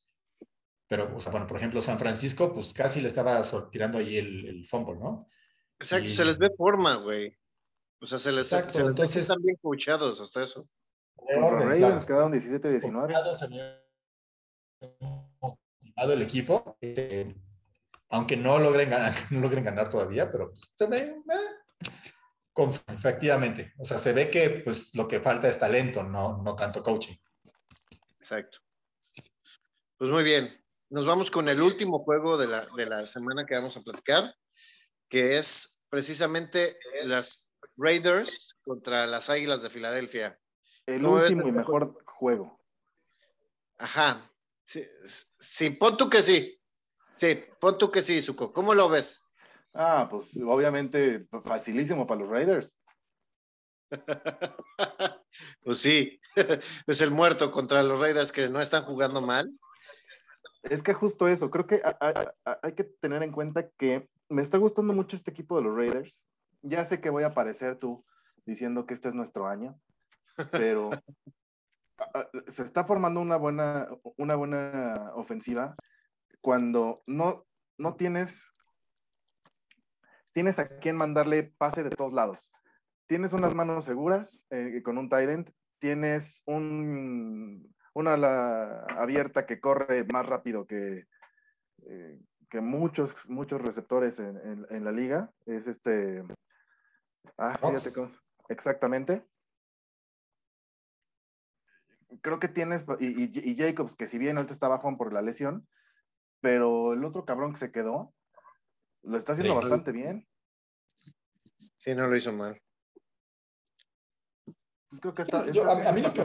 Pero, 0.89 1.17
o 1.17 1.21
sea, 1.21 1.33
bueno, 1.33 1.47
por 1.47 1.57
ejemplo, 1.57 1.81
San 1.81 1.99
Francisco, 1.99 2.53
pues 2.53 2.73
casi 2.73 3.01
le 3.01 3.09
estaba 3.09 3.43
tirando 3.71 3.99
ahí 3.99 4.19
el, 4.19 4.47
el 4.47 4.67
fumble, 4.67 4.97
¿no? 4.97 5.27
Exacto, 5.79 6.09
se 6.09 6.25
les 6.25 6.39
ve 6.39 6.51
forma, 6.57 6.97
güey. 6.97 7.37
O 8.01 8.07
sea, 8.07 8.19
se 8.19 8.33
les, 8.33 8.53
Exacto, 8.53 8.75
se 8.75 8.81
entonces, 8.81 9.23
están 9.23 9.43
bien 9.43 9.57
coachados 9.63 10.21
hasta 10.21 10.43
eso. 10.43 10.69
Contra 11.17 11.61
Ravens 11.61 12.05
quedaron 12.05 12.33
17-19. 12.33 13.84
El 15.97 16.23
equipo, 16.23 16.77
eh, 16.81 17.35
aunque 18.11 18.37
no 18.37 18.59
logren 18.59 18.91
ganar, 18.91 19.13
no 19.31 19.41
logren 19.41 19.65
ganar 19.65 19.89
todavía, 19.89 20.31
pero 20.31 20.51
pues, 20.51 20.71
también, 20.77 21.25
eh, 21.31 22.71
efectivamente. 22.89 23.73
O 23.79 23.85
sea, 23.85 23.99
se 23.99 24.13
ve 24.13 24.31
que 24.31 24.63
pues 24.65 24.95
lo 24.95 25.09
que 25.09 25.21
falta 25.21 25.49
es 25.49 25.59
talento, 25.59 26.03
no, 26.03 26.43
no 26.43 26.55
tanto 26.55 26.83
coaching. 26.83 27.17
Exacto. 28.17 28.59
Pues 29.97 30.11
muy 30.11 30.23
bien. 30.23 30.63
nos 30.91 31.07
vamos 31.07 31.31
con 31.31 31.49
el 31.49 31.61
último 31.63 32.01
juego 32.01 32.37
de 32.37 32.47
la, 32.47 32.67
de 32.77 32.87
la 32.87 33.07
semana 33.07 33.47
que 33.47 33.55
vamos 33.55 33.77
a 33.77 33.83
platicar, 33.83 34.35
que 35.09 35.39
es 35.39 35.81
precisamente 35.89 36.77
las 37.05 37.51
Raiders 37.77 38.57
contra 38.63 39.07
las 39.07 39.31
Águilas 39.31 39.63
de 39.63 39.71
Filadelfia. 39.71 40.39
El 40.87 41.05
último 41.07 41.49
y 41.49 41.53
mejor 41.53 41.97
juego. 42.05 42.61
Ajá. 43.79 44.21
Sí, 44.65 44.83
sí, 45.39 45.71
pon 45.71 45.97
tú 45.97 46.09
que 46.09 46.23
sí. 46.23 46.59
Sí, 47.15 47.45
pon 47.61 47.79
tú 47.79 47.91
que 47.91 48.01
sí, 48.01 48.21
Zuko. 48.21 48.53
¿Cómo 48.53 48.75
lo 48.75 48.89
ves? 48.89 49.25
Ah, 49.75 50.09
pues 50.11 50.37
obviamente 50.37 51.27
facilísimo 51.45 52.07
para 52.07 52.21
los 52.21 52.31
Raiders. 52.31 52.75
pues 55.63 55.79
sí, 55.79 56.21
es 56.87 57.01
el 57.01 57.11
muerto 57.11 57.51
contra 57.51 57.83
los 57.83 58.01
Raiders 58.01 58.33
que 58.33 58.49
no 58.49 58.61
están 58.61 58.85
jugando 58.85 59.21
mal. 59.21 59.53
Es 60.63 60.83
que 60.83 60.95
justo 60.95 61.29
eso, 61.29 61.51
creo 61.51 61.67
que 61.67 61.83
hay, 62.01 62.73
que 62.75 62.85
tener 62.85 63.23
en 63.23 63.33
cuenta 63.33 63.69
que 63.77 64.09
me 64.31 64.41
está 64.41 64.57
gustando 64.57 64.95
mucho 64.95 65.15
este 65.15 65.31
equipo 65.31 65.57
de 65.57 65.65
los 65.65 65.77
Raiders. 65.77 66.23
Ya 66.63 66.87
sé 66.87 67.03
que 67.03 67.11
voy 67.11 67.25
a 67.25 67.29
aparecer 67.29 67.79
tú 67.79 68.03
diciendo 68.47 68.87
que 68.87 68.95
este 68.95 69.09
es 69.09 69.15
nuestro 69.15 69.47
año, 69.47 69.79
pero 70.53 70.91
se 72.49 72.63
está 72.63 72.85
formando 72.85 73.21
una 73.21 73.37
buena, 73.37 73.89
una 74.17 74.37
buena 74.37 75.13
ofensiva 75.15 75.75
cuando 76.41 77.03
no, 77.07 77.47
no 77.79 77.97
tienes, 77.97 78.47
tienes 80.33 80.59
a 80.59 80.69
quien 80.79 80.97
mandarle 80.97 81.55
pase 81.59 81.83
de 81.83 81.91
todos 81.91 82.13
lados. 82.13 82.53
Tienes 83.07 83.33
unas 83.33 83.55
manos 83.55 83.85
seguras 83.85 84.45
eh, 84.51 84.83
con 84.83 84.99
un 84.99 85.09
tight 85.09 85.29
end, 85.29 85.53
tienes 85.79 86.43
un, 86.47 87.75
una 87.95 88.15
ala 88.15 88.85
abierta 88.99 89.47
que 89.47 89.61
corre 89.61 90.05
más 90.05 90.27
rápido 90.27 90.67
que, 90.67 91.07
eh, 91.87 92.21
que 92.51 92.61
muchos, 92.61 93.29
muchos 93.29 93.61
receptores 93.61 94.19
en, 94.19 94.67
en, 94.71 94.85
la 94.85 94.93
liga. 94.93 95.31
Es 95.47 95.67
este... 95.67 96.23
Ah, 97.39 97.57
sí, 97.59 97.91
exactamente 98.49 99.25
creo 102.21 102.39
que 102.39 102.49
tienes, 102.49 102.85
y, 103.01 103.51
y, 103.51 103.57
Jacobs, 103.57 103.97
que 103.97 104.07
si 104.07 104.19
bien 104.19 104.37
ahorita 104.37 104.53
está 104.53 104.69
bajo 104.69 104.97
por 104.97 105.13
la 105.13 105.23
lesión, 105.23 105.67
pero 106.41 106.93
el 106.93 107.05
otro 107.05 107.25
cabrón 107.25 107.53
que 107.53 107.59
se 107.59 107.73
quedó, 107.73 108.13
lo 109.03 109.17
está 109.17 109.33
haciendo 109.33 109.55
bastante 109.55 109.93
bien. 109.93 110.27
Sí, 111.79 111.95
no 111.95 112.07
lo 112.07 112.17
hizo 112.17 112.33
mal. 112.33 112.61
Creo 115.01 115.13
que 115.13 115.23
está, 115.23 115.41
a, 115.41 115.93
mí 115.93 116.03
lo 116.03 116.13
que 116.13 116.25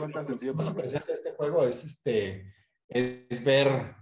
más 0.52 0.68
interesante 0.68 1.12
de 1.12 1.18
este 1.18 1.32
juego 1.32 1.64
es 1.64 1.84
este 1.84 2.54
es 2.88 3.42
ver 3.42 3.96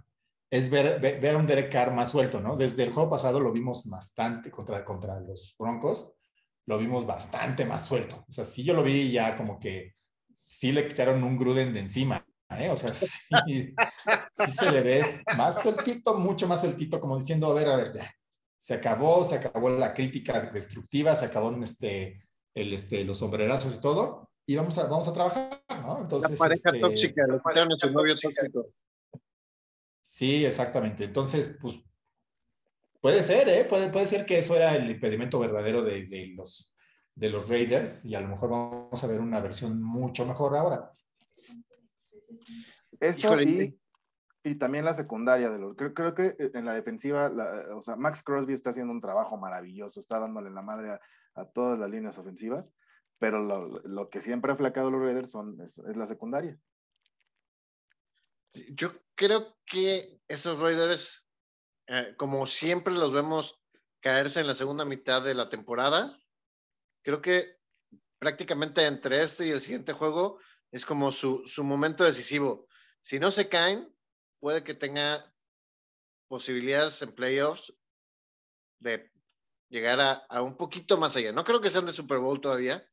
es 0.51 0.69
ver, 0.69 0.99
ver, 0.99 1.35
a 1.35 1.37
un 1.37 1.45
Derek 1.45 1.71
Carr 1.71 1.93
más 1.93 2.09
suelto, 2.09 2.39
¿no? 2.39 2.55
Desde 2.55 2.83
el 2.83 2.91
juego 2.91 3.09
pasado 3.09 3.39
lo 3.39 3.51
vimos 3.51 3.87
bastante 3.87 4.49
contra, 4.49 4.83
contra 4.83 5.19
los 5.19 5.55
Broncos, 5.57 6.15
lo 6.65 6.77
vimos 6.79 7.05
bastante 7.05 7.65
más 7.65 7.85
suelto. 7.85 8.25
O 8.27 8.31
sea, 8.31 8.45
sí 8.45 8.63
yo 8.63 8.73
lo 8.73 8.83
vi 8.83 9.11
ya 9.11 9.37
como 9.37 9.59
que 9.59 9.93
sí 10.45 10.71
le 10.71 10.87
quitaron 10.87 11.23
un 11.23 11.37
Gruden 11.37 11.73
de 11.73 11.81
encima, 11.81 12.25
¿eh? 12.51 12.69
O 12.69 12.77
sea, 12.77 12.93
sí, 12.93 13.73
sí 14.31 14.51
se 14.51 14.71
le 14.71 14.81
ve 14.81 15.23
más 15.37 15.61
sueltito, 15.61 16.15
mucho 16.15 16.47
más 16.47 16.61
sueltito, 16.61 16.99
como 16.99 17.17
diciendo, 17.17 17.49
a 17.49 17.53
ver, 17.53 17.69
a 17.69 17.75
ver, 17.75 17.93
ya, 17.93 18.13
se 18.57 18.73
acabó, 18.73 19.23
se 19.23 19.35
acabó 19.35 19.69
la 19.69 19.93
crítica 19.93 20.41
destructiva, 20.41 21.15
se 21.15 21.25
acabó 21.25 21.51
este, 21.63 22.27
el, 22.53 22.73
este, 22.73 23.03
los 23.03 23.17
sombrerazos 23.17 23.75
y 23.75 23.81
todo, 23.81 24.29
y 24.45 24.55
vamos 24.55 24.77
a, 24.77 24.87
vamos 24.87 25.07
a 25.07 25.13
trabajar, 25.13 25.63
¿no? 25.81 26.01
Entonces, 26.01 26.31
la 26.31 26.37
pareja 26.37 26.69
este, 26.69 26.79
tóxica, 26.79 27.27
lo 27.27 27.41
quitaron 27.41 27.73
a 27.73 27.77
su 27.77 27.91
novio 27.91 28.15
tóxico. 28.15 28.67
Sí, 30.01 30.45
exactamente. 30.45 31.03
Entonces, 31.03 31.57
pues, 31.61 31.75
puede 32.99 33.21
ser, 33.21 33.47
¿eh? 33.47 33.65
Puede, 33.65 33.89
puede 33.89 34.05
ser 34.05 34.25
que 34.25 34.39
eso 34.39 34.55
era 34.55 34.75
el 34.75 34.89
impedimento 34.89 35.39
verdadero 35.39 35.83
de, 35.83 36.07
de 36.07 36.27
los 36.35 36.68
de 37.19 37.29
los 37.29 37.49
Raiders 37.49 38.05
y 38.05 38.15
a 38.15 38.21
lo 38.21 38.29
mejor 38.29 38.49
vamos 38.49 39.03
a 39.03 39.07
ver 39.07 39.19
una 39.19 39.41
versión 39.41 39.83
mucho 39.83 40.25
mejor 40.25 40.55
ahora. 40.55 40.93
Eso 43.01 43.39
y, 43.41 43.77
y, 44.43 44.55
también 44.55 44.85
la 44.85 44.93
secundaria 44.93 45.49
de 45.49 45.59
los. 45.59 45.75
Creo, 45.75 45.93
creo 45.93 46.15
que 46.15 46.35
en 46.39 46.65
la 46.65 46.73
defensiva, 46.73 47.29
o 47.75 47.83
sea, 47.83 47.97
Max 47.97 48.23
Crosby 48.23 48.53
está 48.53 48.69
haciendo 48.69 48.93
un 48.93 49.01
trabajo 49.01 49.37
maravilloso, 49.37 49.99
está 49.99 50.19
dándole 50.19 50.49
la 50.49 50.61
madre 50.61 50.97
a, 51.35 51.45
todas 51.53 51.77
las 51.77 51.89
líneas 51.89 52.17
ofensivas, 52.17 52.69
pero 53.17 53.43
lo, 53.43 53.67
lo, 53.79 54.09
que 54.09 54.21
siempre 54.21 54.53
ha 54.53 54.57
flacado 54.57 54.89
los 54.89 55.01
Raiders 55.01 55.31
son, 55.31 55.59
es, 55.61 55.77
la 55.77 56.05
secundaria. 56.05 56.57
Yo 58.71 58.91
creo 59.15 59.57
que 59.65 60.19
esos 60.27 60.59
Raiders, 60.59 61.27
eh, 61.87 62.13
como 62.17 62.45
siempre 62.45 62.93
los 62.93 63.11
vemos 63.11 63.61
caerse 63.99 64.39
en 64.39 64.47
la 64.47 64.55
segunda 64.55 64.85
mitad 64.85 65.21
de 65.21 65.33
la 65.33 65.49
temporada, 65.49 66.11
creo 67.01 67.21
que 67.21 67.57
prácticamente 68.19 68.85
entre 68.85 69.23
este 69.23 69.47
y 69.47 69.51
el 69.51 69.61
siguiente 69.61 69.93
juego 69.93 70.39
es 70.71 70.85
como 70.85 71.11
su, 71.11 71.43
momento 71.63 72.03
decisivo. 72.03 72.67
Si 73.01 73.19
no 73.19 73.31
se 73.31 73.49
caen, 73.49 73.93
puede 74.39 74.63
que 74.63 74.73
tenga 74.73 75.23
posibilidades 76.27 77.01
en 77.01 77.13
playoffs 77.13 77.73
de 78.79 79.11
llegar 79.69 79.99
a, 80.29 80.41
un 80.41 80.55
poquito 80.55 80.97
más 80.97 81.15
allá. 81.15 81.31
No 81.31 81.43
creo 81.43 81.61
que 81.61 81.69
sean 81.69 81.85
de 81.85 81.91
Super 81.91 82.19
Bowl 82.19 82.39
todavía. 82.39 82.85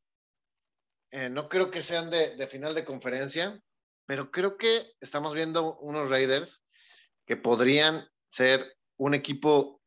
Eh, 1.11 1.29
no 1.29 1.49
creo 1.49 1.71
que 1.71 1.83
sean 1.83 2.11
de, 2.11 2.47
final 2.49 2.75
de 2.75 2.85
conferencia, 2.85 3.61
pero 4.07 4.31
creo 4.31 4.57
que 4.57 4.95
estamos 5.01 5.35
viendo 5.35 5.77
unos 5.79 6.11
Raiders 6.11 6.65
que 7.27 7.37
podrían 7.37 8.09
ser 8.29 8.77
un 8.97 9.15
equipo 9.15 9.83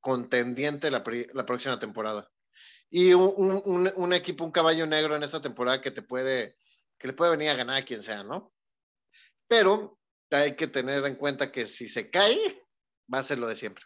contendiente 0.00 0.90
la 0.90 1.02
próxima 1.02 1.78
temporada 1.78 2.30
y 2.90 3.14
un, 3.14 4.12
equipo, 4.12 4.44
un 4.44 4.50
caballo 4.50 4.84
negro 4.84 5.14
en 5.14 5.22
esta 5.22 5.40
temporada 5.40 5.80
que 5.80 5.92
te 5.92 6.02
puede, 6.02 6.56
que 6.98 7.06
le 7.06 7.12
puede 7.12 7.30
venir 7.30 7.50
a 7.50 7.54
ganar 7.54 7.76
a 7.76 7.84
quien 7.84 8.02
sea, 8.02 8.24
¿no? 8.24 8.52
Pero 9.46 9.98
hay 10.30 10.56
que 10.56 10.66
tener 10.66 11.04
en 11.04 11.14
cuenta 11.14 11.52
que 11.52 11.66
si 11.66 11.88
se 11.88 12.10
cae, 12.10 12.36
va 13.12 13.18
a 13.18 13.22
ser 13.22 13.38
lo 13.38 13.46
de 13.46 13.56
siempre. 13.56 13.84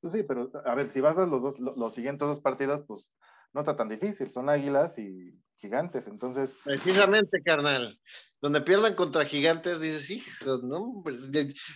Pues 0.00 0.14
sí, 0.14 0.22
pero 0.22 0.50
a 0.64 0.74
ver, 0.74 0.90
si 0.90 1.00
vas 1.00 1.18
a 1.18 1.26
los 1.26 1.42
dos, 1.42 1.60
los 1.60 1.94
siguientes 1.94 2.26
dos 2.26 2.40
partidos, 2.40 2.84
pues 2.86 3.06
no 3.52 3.60
está 3.60 3.76
tan 3.76 3.88
difícil, 3.88 4.30
son 4.30 4.48
águilas 4.48 4.98
y 4.98 5.38
gigantes, 5.58 6.06
entonces. 6.06 6.56
Precisamente, 6.64 7.42
carnal. 7.44 8.00
Donde 8.40 8.62
pierdan 8.62 8.94
contra 8.94 9.24
gigantes, 9.24 9.80
dices, 9.80 10.10
hijo, 10.10 10.58
no, 10.62 11.04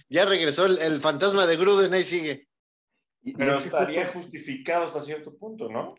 ya 0.08 0.24
regresó 0.24 0.64
el, 0.64 0.78
el 0.78 1.00
fantasma 1.00 1.46
de 1.46 1.56
Gruden, 1.56 1.92
ahí 1.92 2.02
sigue. 2.02 2.48
Pero 3.34 3.58
estaría 3.58 4.06
justificado 4.06 4.84
hasta 4.84 5.00
cierto 5.00 5.36
punto, 5.36 5.68
¿no? 5.68 5.94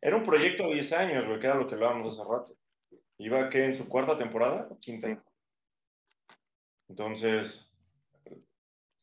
Era 0.00 0.16
un 0.16 0.22
proyecto 0.22 0.66
de 0.66 0.74
10 0.74 0.92
años, 0.92 1.26
güey, 1.26 1.38
que 1.38 1.46
era 1.46 1.56
lo 1.56 1.66
que 1.66 1.74
hablábamos 1.74 2.12
hace 2.12 2.28
rato. 2.28 2.56
Iba 3.18 3.48
que 3.48 3.64
en 3.64 3.76
su 3.76 3.88
cuarta 3.88 4.18
temporada, 4.18 4.68
quinta. 4.80 5.22
Entonces, 6.88 7.72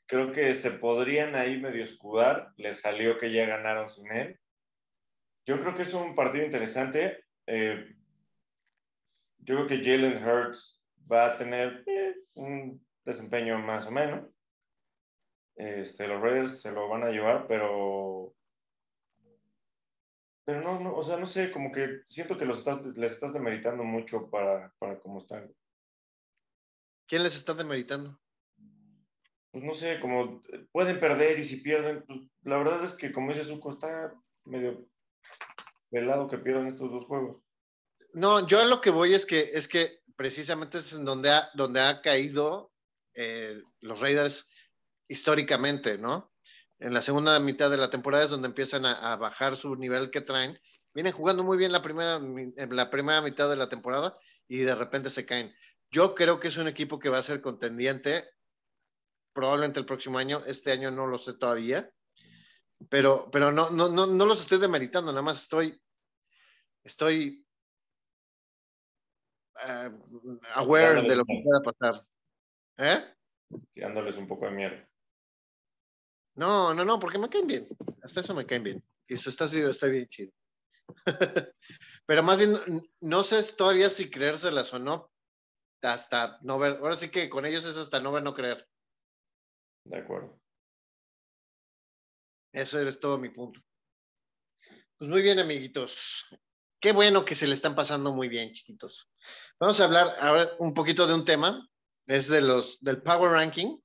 creo 0.06 0.32
que 0.32 0.54
se 0.54 0.72
podrían 0.72 1.36
ahí 1.36 1.60
medio 1.60 1.84
escudar. 1.84 2.52
Le 2.58 2.74
salió 2.74 3.18
que 3.18 3.32
ya 3.32 3.46
ganaron 3.46 3.88
sin 3.88 4.12
él. 4.12 4.40
Yo 5.46 5.60
creo 5.62 5.76
que 5.76 5.84
es 5.84 5.94
un 5.94 6.16
partido 6.16 6.46
interesante. 6.46 7.24
Eh, 7.48 7.96
yo 9.40 9.56
creo 9.56 9.68
que 9.68 9.84
Jalen 9.84 10.24
Hurts 10.24 10.84
va 11.12 11.26
a 11.26 11.38
tener 11.38 11.84
eh, 11.88 12.16
un 12.34 12.86
desempeño 13.06 13.58
más 13.60 13.88
o 13.88 13.92
menos. 13.92 14.28
Este, 15.60 16.08
los 16.08 16.22
Raiders 16.22 16.62
se 16.62 16.72
lo 16.72 16.88
van 16.88 17.04
a 17.04 17.10
llevar, 17.10 17.46
pero. 17.46 18.34
Pero 20.46 20.62
no, 20.62 20.80
no, 20.80 20.96
o 20.96 21.04
sea, 21.04 21.18
no 21.18 21.28
sé, 21.28 21.52
como 21.52 21.70
que 21.70 22.02
siento 22.08 22.38
que 22.38 22.46
los 22.46 22.60
estás, 22.60 22.86
les 22.96 23.12
estás 23.12 23.34
demeritando 23.34 23.84
mucho 23.84 24.30
para, 24.30 24.74
para 24.80 24.98
cómo 25.02 25.20
están. 25.20 25.54
¿Quién 27.08 27.24
les 27.24 27.36
está 27.36 27.54
demeritando? 27.54 28.18
Pues 29.52 29.64
no 29.64 29.76
sé, 29.76 30.00
como 30.00 30.42
pueden 30.72 30.98
perder 30.98 31.38
y 31.38 31.44
si 31.44 31.58
pierden, 31.58 32.06
pues 32.06 32.20
la 32.44 32.58
verdad 32.58 32.82
es 32.86 32.94
que 32.94 33.12
como 33.12 33.34
dice 33.34 33.44
Zuko, 33.44 33.72
está 33.72 34.16
medio 34.46 34.88
velado 35.92 36.30
que 36.30 36.38
pierdan 36.38 36.68
estos 36.68 36.90
dos 36.90 37.04
juegos. 37.04 37.44
No, 38.14 38.48
yo 38.48 38.62
a 38.62 38.66
lo 38.66 38.80
que 38.80 38.92
voy 38.92 39.14
es 39.14 39.26
que 39.26 39.42
es 39.42 39.68
que 39.68 40.00
precisamente 40.16 40.78
es 40.78 40.94
en 40.94 41.04
donde 41.04 41.32
ha, 41.32 41.50
donde 41.54 41.82
ha 41.82 42.02
caído 42.02 42.72
eh, 43.14 43.62
los 43.82 44.00
Raiders 44.00 44.50
históricamente, 45.10 45.98
¿no? 45.98 46.32
En 46.80 46.94
la 46.94 47.02
segunda 47.02 47.38
mitad 47.40 47.70
de 47.70 47.78
la 47.78 47.90
temporada 47.90 48.24
es 48.24 48.30
donde 48.30 48.48
empiezan 48.48 48.86
a, 48.86 49.18
bajar 49.18 49.58
su 49.58 49.76
nivel 49.76 50.12
que 50.12 50.22
traen. 50.22 50.58
Vienen 50.94 51.12
jugando 51.12 51.44
muy 51.44 51.58
bien 51.58 51.74
la 51.74 51.82
primera, 51.82 52.16
en 52.16 52.76
la 52.76 52.90
primera 52.90 53.22
mitad 53.22 53.50
de 53.50 53.58
la 53.58 53.68
temporada 53.68 54.16
y 54.48 54.60
de 54.60 54.76
repente 54.76 55.10
se 55.10 55.26
caen. 55.26 55.54
Yo 55.92 56.16
creo 56.16 56.40
que 56.40 56.48
es 56.48 56.58
un 56.58 56.68
equipo 56.68 56.98
que 56.98 57.10
va 57.10 57.18
a 57.18 57.24
ser 57.24 57.42
contendiente 57.42 58.30
probablemente 59.34 59.80
el 59.80 59.86
próximo 59.86 60.20
año. 60.20 60.42
Este 60.48 60.72
año 60.72 60.90
no 60.90 61.08
lo 61.08 61.18
sé 61.18 61.34
todavía. 61.34 61.92
Pero, 62.88 63.30
pero 63.30 63.52
no, 63.52 63.70
no, 63.72 63.90
no, 63.90 64.06
no 64.06 64.26
los 64.26 64.40
estoy 64.40 64.58
demeritando, 64.58 65.12
nada 65.12 65.22
más 65.22 65.42
estoy, 65.42 65.78
estoy 66.86 67.46
uh, 69.56 70.40
aware 70.56 71.02
de 71.02 71.16
lo 71.18 71.26
que 71.26 71.44
pueda 71.44 71.62
pasar. 71.62 72.02
¿Eh? 72.78 73.04
tirándoles 73.72 74.18
un 74.18 74.28
poco 74.28 74.46
de 74.46 74.52
mierda. 74.52 74.89
No, 76.40 76.74
no, 76.74 76.86
no, 76.86 77.02
porque 77.02 77.20
me 77.20 77.28
caen 77.28 77.48
bien. 77.48 77.68
Hasta 78.02 78.22
eso 78.22 78.34
me 78.34 78.46
caen 78.46 78.64
bien. 78.64 78.84
Y 79.10 79.18
su 79.18 79.30
está 79.30 79.46
bien 79.88 80.08
chido. 80.08 80.32
Pero 82.06 82.24
más 82.24 82.38
bien, 82.38 82.56
no 83.02 83.24
sé 83.24 83.44
todavía 83.58 83.90
si 83.90 84.10
creérselas 84.10 84.74
o 84.74 84.80
no. 84.80 85.12
Hasta 85.82 86.40
no 86.42 86.58
ver. 86.58 86.78
Ahora 86.78 86.96
sí 86.96 87.10
que 87.10 87.30
con 87.30 87.46
ellos 87.46 87.66
es 87.66 87.76
hasta 87.76 88.00
no 88.00 88.14
ver, 88.14 88.24
no 88.24 88.34
creer. 88.34 88.66
De 89.84 89.98
acuerdo. 89.98 90.40
Eso 92.54 92.80
es 92.80 93.00
todo 93.00 93.18
mi 93.18 93.30
punto. 93.30 93.60
Pues 94.98 95.12
muy 95.12 95.22
bien, 95.22 95.40
amiguitos. 95.40 96.26
Qué 96.80 96.94
bueno 96.94 97.26
que 97.26 97.36
se 97.36 97.48
le 97.48 97.54
están 97.54 97.76
pasando 97.76 98.14
muy 98.14 98.30
bien, 98.30 98.54
chiquitos. 98.54 99.12
Vamos 99.60 99.82
a 99.82 99.84
hablar 99.84 100.16
ahora 100.22 100.50
un 100.60 100.74
poquito 100.74 101.06
de 101.06 101.16
un 101.16 101.26
tema. 101.26 101.70
Es 102.06 102.30
de 102.30 102.40
los 102.40 102.80
del 102.80 103.02
Power 103.02 103.32
Ranking. 103.32 103.78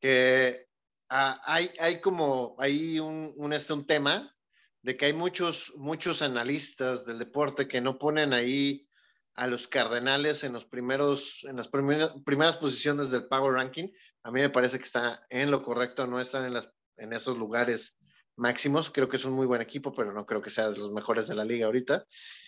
Que 0.00 0.67
ah, 1.10 1.40
hay, 1.44 2.00
como 2.00 2.56
un, 2.56 3.52
este, 3.52 3.72
un 3.72 3.86
tema 3.86 4.34
de 4.82 4.96
que 4.96 5.06
hay 5.06 5.12
muchos, 5.12 5.72
muchos 5.76 6.22
analistas 6.22 7.04
del 7.04 7.18
deporte 7.18 7.68
que 7.68 7.80
no 7.80 7.98
ponen 7.98 8.32
ahí 8.32 8.88
a 9.34 9.46
los 9.46 9.68
Cardenales 9.68 10.44
en 10.44 10.52
los 10.52 10.64
primeros, 10.64 11.44
en 11.44 11.56
las 11.56 11.68
primeras, 11.68 12.56
posiciones 12.56 13.10
del 13.10 13.26
Power 13.26 13.54
Ranking. 13.54 13.88
A 14.22 14.30
mí 14.30 14.40
me 14.40 14.50
parece 14.50 14.78
que 14.78 14.84
está 14.84 15.20
en 15.30 15.50
lo 15.50 15.62
correcto, 15.62 16.06
no 16.06 16.20
están 16.20 16.52
en, 16.96 17.12
esos 17.12 17.38
lugares 17.38 17.98
máximos. 18.36 18.90
Creo 18.90 19.08
que 19.08 19.16
es 19.16 19.24
un 19.24 19.34
muy 19.34 19.46
buen 19.46 19.60
equipo, 19.60 19.92
pero 19.92 20.12
no 20.12 20.26
creo 20.26 20.42
que 20.42 20.50
sea 20.50 20.70
de 20.70 20.78
los 20.78 20.90
mejores 20.90 21.28
de 21.28 21.36
la 21.36 21.44
liga 21.44 21.66
ahorita. 21.66 22.04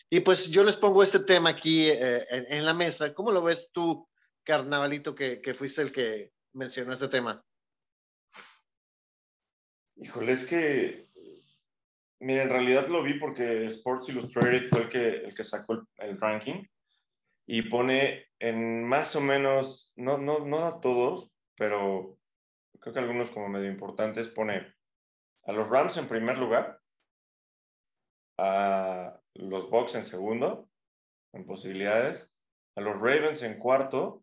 Y 0.08 0.20
pues 0.20 0.50
yo 0.50 0.64
les 0.64 0.76
pongo 0.76 1.02
este 1.02 1.20
tema 1.20 1.50
aquí 1.50 1.88
eh, 1.88 2.24
en, 2.30 2.64
la 2.64 2.74
mesa. 2.74 3.14
¿Cómo 3.14 3.30
lo 3.30 3.42
ves 3.42 3.70
tú, 3.72 4.08
Carnavalito, 4.42 5.14
que 5.14 5.54
fuiste 5.56 5.82
el 5.82 5.92
que 5.92 6.32
mencionó 6.52 6.92
este 6.92 7.08
tema? 7.08 7.44
Híjole, 10.00 10.32
es 10.32 10.44
que 10.44 11.10
Mira, 12.22 12.42
en 12.42 12.50
realidad 12.50 12.86
lo 12.88 13.02
vi 13.02 13.14
porque 13.18 13.64
Sports 13.66 14.10
Illustrated 14.10 14.64
fue 14.64 14.82
el 14.82 14.88
que, 14.90 15.08
el 15.08 15.34
que 15.34 15.42
sacó 15.42 15.86
el, 15.96 16.20
ranking 16.20 16.60
y 17.46 17.62
pone 17.62 18.26
en 18.38 18.84
más 18.84 19.16
o 19.16 19.22
menos, 19.22 19.94
no, 19.96 20.18
no, 20.18 20.40
no 20.40 20.66
a 20.66 20.80
todos, 20.80 21.30
pero 21.56 22.18
creo 22.78 22.92
que 22.92 23.00
algunos 23.00 23.30
como 23.30 23.48
medio 23.48 23.70
importantes, 23.70 24.28
pone 24.28 24.74
a 25.44 25.52
los 25.52 25.70
Rams 25.70 25.96
en 25.96 26.08
primer 26.08 26.36
lugar, 26.36 26.78
a 28.36 29.18
los 29.34 29.70
Bucks 29.70 29.94
en 29.94 30.04
segundo, 30.04 30.68
en 31.32 31.46
posibilidades, 31.46 32.34
a 32.76 32.82
los 32.82 33.00
Ravens 33.00 33.42
en 33.42 33.58
cuarto, 33.58 34.22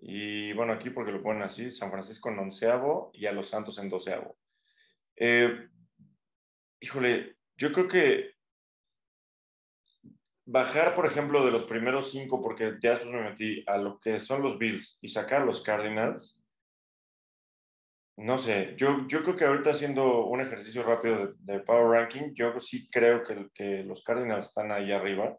y 0.00 0.52
bueno, 0.54 0.72
aquí 0.72 0.90
porque 0.90 1.12
lo 1.12 1.22
ponen 1.22 1.42
así, 1.42 1.70
San 1.70 1.92
Francisco 1.92 2.30
en 2.30 2.40
onceavo 2.40 3.12
y 3.14 3.26
a 3.26 3.32
los 3.32 3.48
Santos 3.48 3.78
en 3.78 3.88
doceavo. 3.88 4.36
Eh, 5.16 5.68
híjole, 6.80 7.36
yo 7.56 7.72
creo 7.72 7.88
que 7.88 8.34
bajar, 10.46 10.94
por 10.94 11.06
ejemplo, 11.06 11.44
de 11.44 11.50
los 11.50 11.64
primeros 11.64 12.10
cinco, 12.10 12.42
porque 12.42 12.76
ya 12.82 12.90
después 12.90 13.14
me 13.14 13.30
metí 13.30 13.64
a 13.66 13.78
lo 13.78 13.98
que 14.00 14.18
son 14.18 14.42
los 14.42 14.58
Bills 14.58 14.98
y 15.00 15.08
sacar 15.08 15.42
los 15.42 15.62
Cardinals, 15.62 16.44
no 18.16 18.38
sé, 18.38 18.74
yo, 18.76 19.08
yo 19.08 19.24
creo 19.24 19.36
que 19.36 19.44
ahorita 19.44 19.70
haciendo 19.70 20.26
un 20.26 20.40
ejercicio 20.40 20.84
rápido 20.84 21.34
de, 21.36 21.58
Power 21.60 21.98
Ranking, 21.98 22.32
yo 22.34 22.60
sí 22.60 22.88
creo 22.88 23.24
que, 23.24 23.48
que, 23.52 23.82
los 23.82 24.04
Cardinals 24.04 24.44
están 24.44 24.70
ahí 24.70 24.92
arriba. 24.92 25.36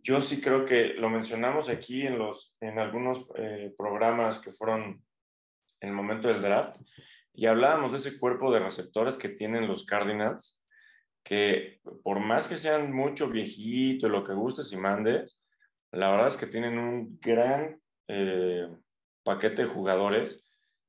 Yo 0.00 0.20
sí 0.20 0.40
creo 0.40 0.64
que 0.64 0.94
lo 0.94 1.10
mencionamos 1.10 1.68
aquí 1.68 2.06
en, 2.06 2.18
los, 2.18 2.56
en 2.60 2.78
algunos 2.78 3.26
eh, 3.36 3.74
programas 3.76 4.38
que 4.38 4.52
fueron 4.52 5.04
en 5.80 5.88
el 5.88 5.94
momento 5.94 6.28
del 6.28 6.42
draft. 6.42 6.76
Y 7.34 7.46
hablábamos 7.46 7.92
de 7.92 7.98
ese 7.98 8.18
cuerpo 8.18 8.52
de 8.52 8.60
receptores 8.60 9.18
que 9.18 9.28
tienen 9.28 9.66
los 9.66 9.84
Cardinals, 9.84 10.62
que 11.24 11.80
por 12.02 12.20
más 12.20 12.46
que 12.46 12.56
sean 12.56 12.92
mucho 12.92 13.28
viejito, 13.28 14.08
lo 14.08 14.24
que 14.24 14.34
gustes 14.34 14.72
y 14.72 14.76
mandes, 14.76 15.40
la 15.90 16.10
verdad 16.10 16.28
es 16.28 16.36
que 16.36 16.46
tienen 16.46 16.78
un 16.78 17.18
gran 17.20 17.80
eh, 18.08 18.68
paquete 19.24 19.62
de 19.62 19.68
jugadores. 19.68 20.44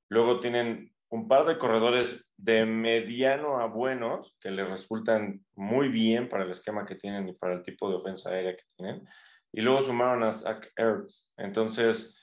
Luego 0.10 0.40
tienen 0.40 0.94
un 1.10 1.28
par 1.28 1.46
de 1.46 1.58
corredores 1.58 2.30
de 2.38 2.66
mediano 2.66 3.60
a 3.60 3.68
buenos 3.68 4.38
que 4.42 4.52
les 4.52 4.70
resultan 4.70 5.44
muy 5.56 5.90
bien 5.90 6.28
para 6.30 6.44
el 6.44 6.52
esquema 6.52 6.86
que 6.86 6.96
tienen 6.96 7.28
y 7.30 7.34
para 7.34 7.54
el 7.54 7.64
tipo 7.64 7.90
de 7.90 7.96
ofensa 7.96 8.30
aérea 8.30 8.56
que 8.56 8.64
tienen. 8.76 9.08
Y 9.52 9.62
luego 9.62 9.82
sumaron 9.82 10.24
a 10.24 10.34
Zach 10.34 10.68
Ertz. 10.76 11.32
Entonces, 11.38 12.20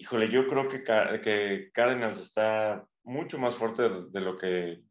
híjole, 0.00 0.30
yo 0.30 0.48
creo 0.48 0.66
que, 0.66 0.82
que 1.22 1.70
Cardinals 1.74 2.18
está 2.18 2.86
mucho 3.04 3.38
más 3.38 3.54
fuerte 3.54 3.82
de, 3.82 4.20
lo 4.20 4.36
que 4.36 4.82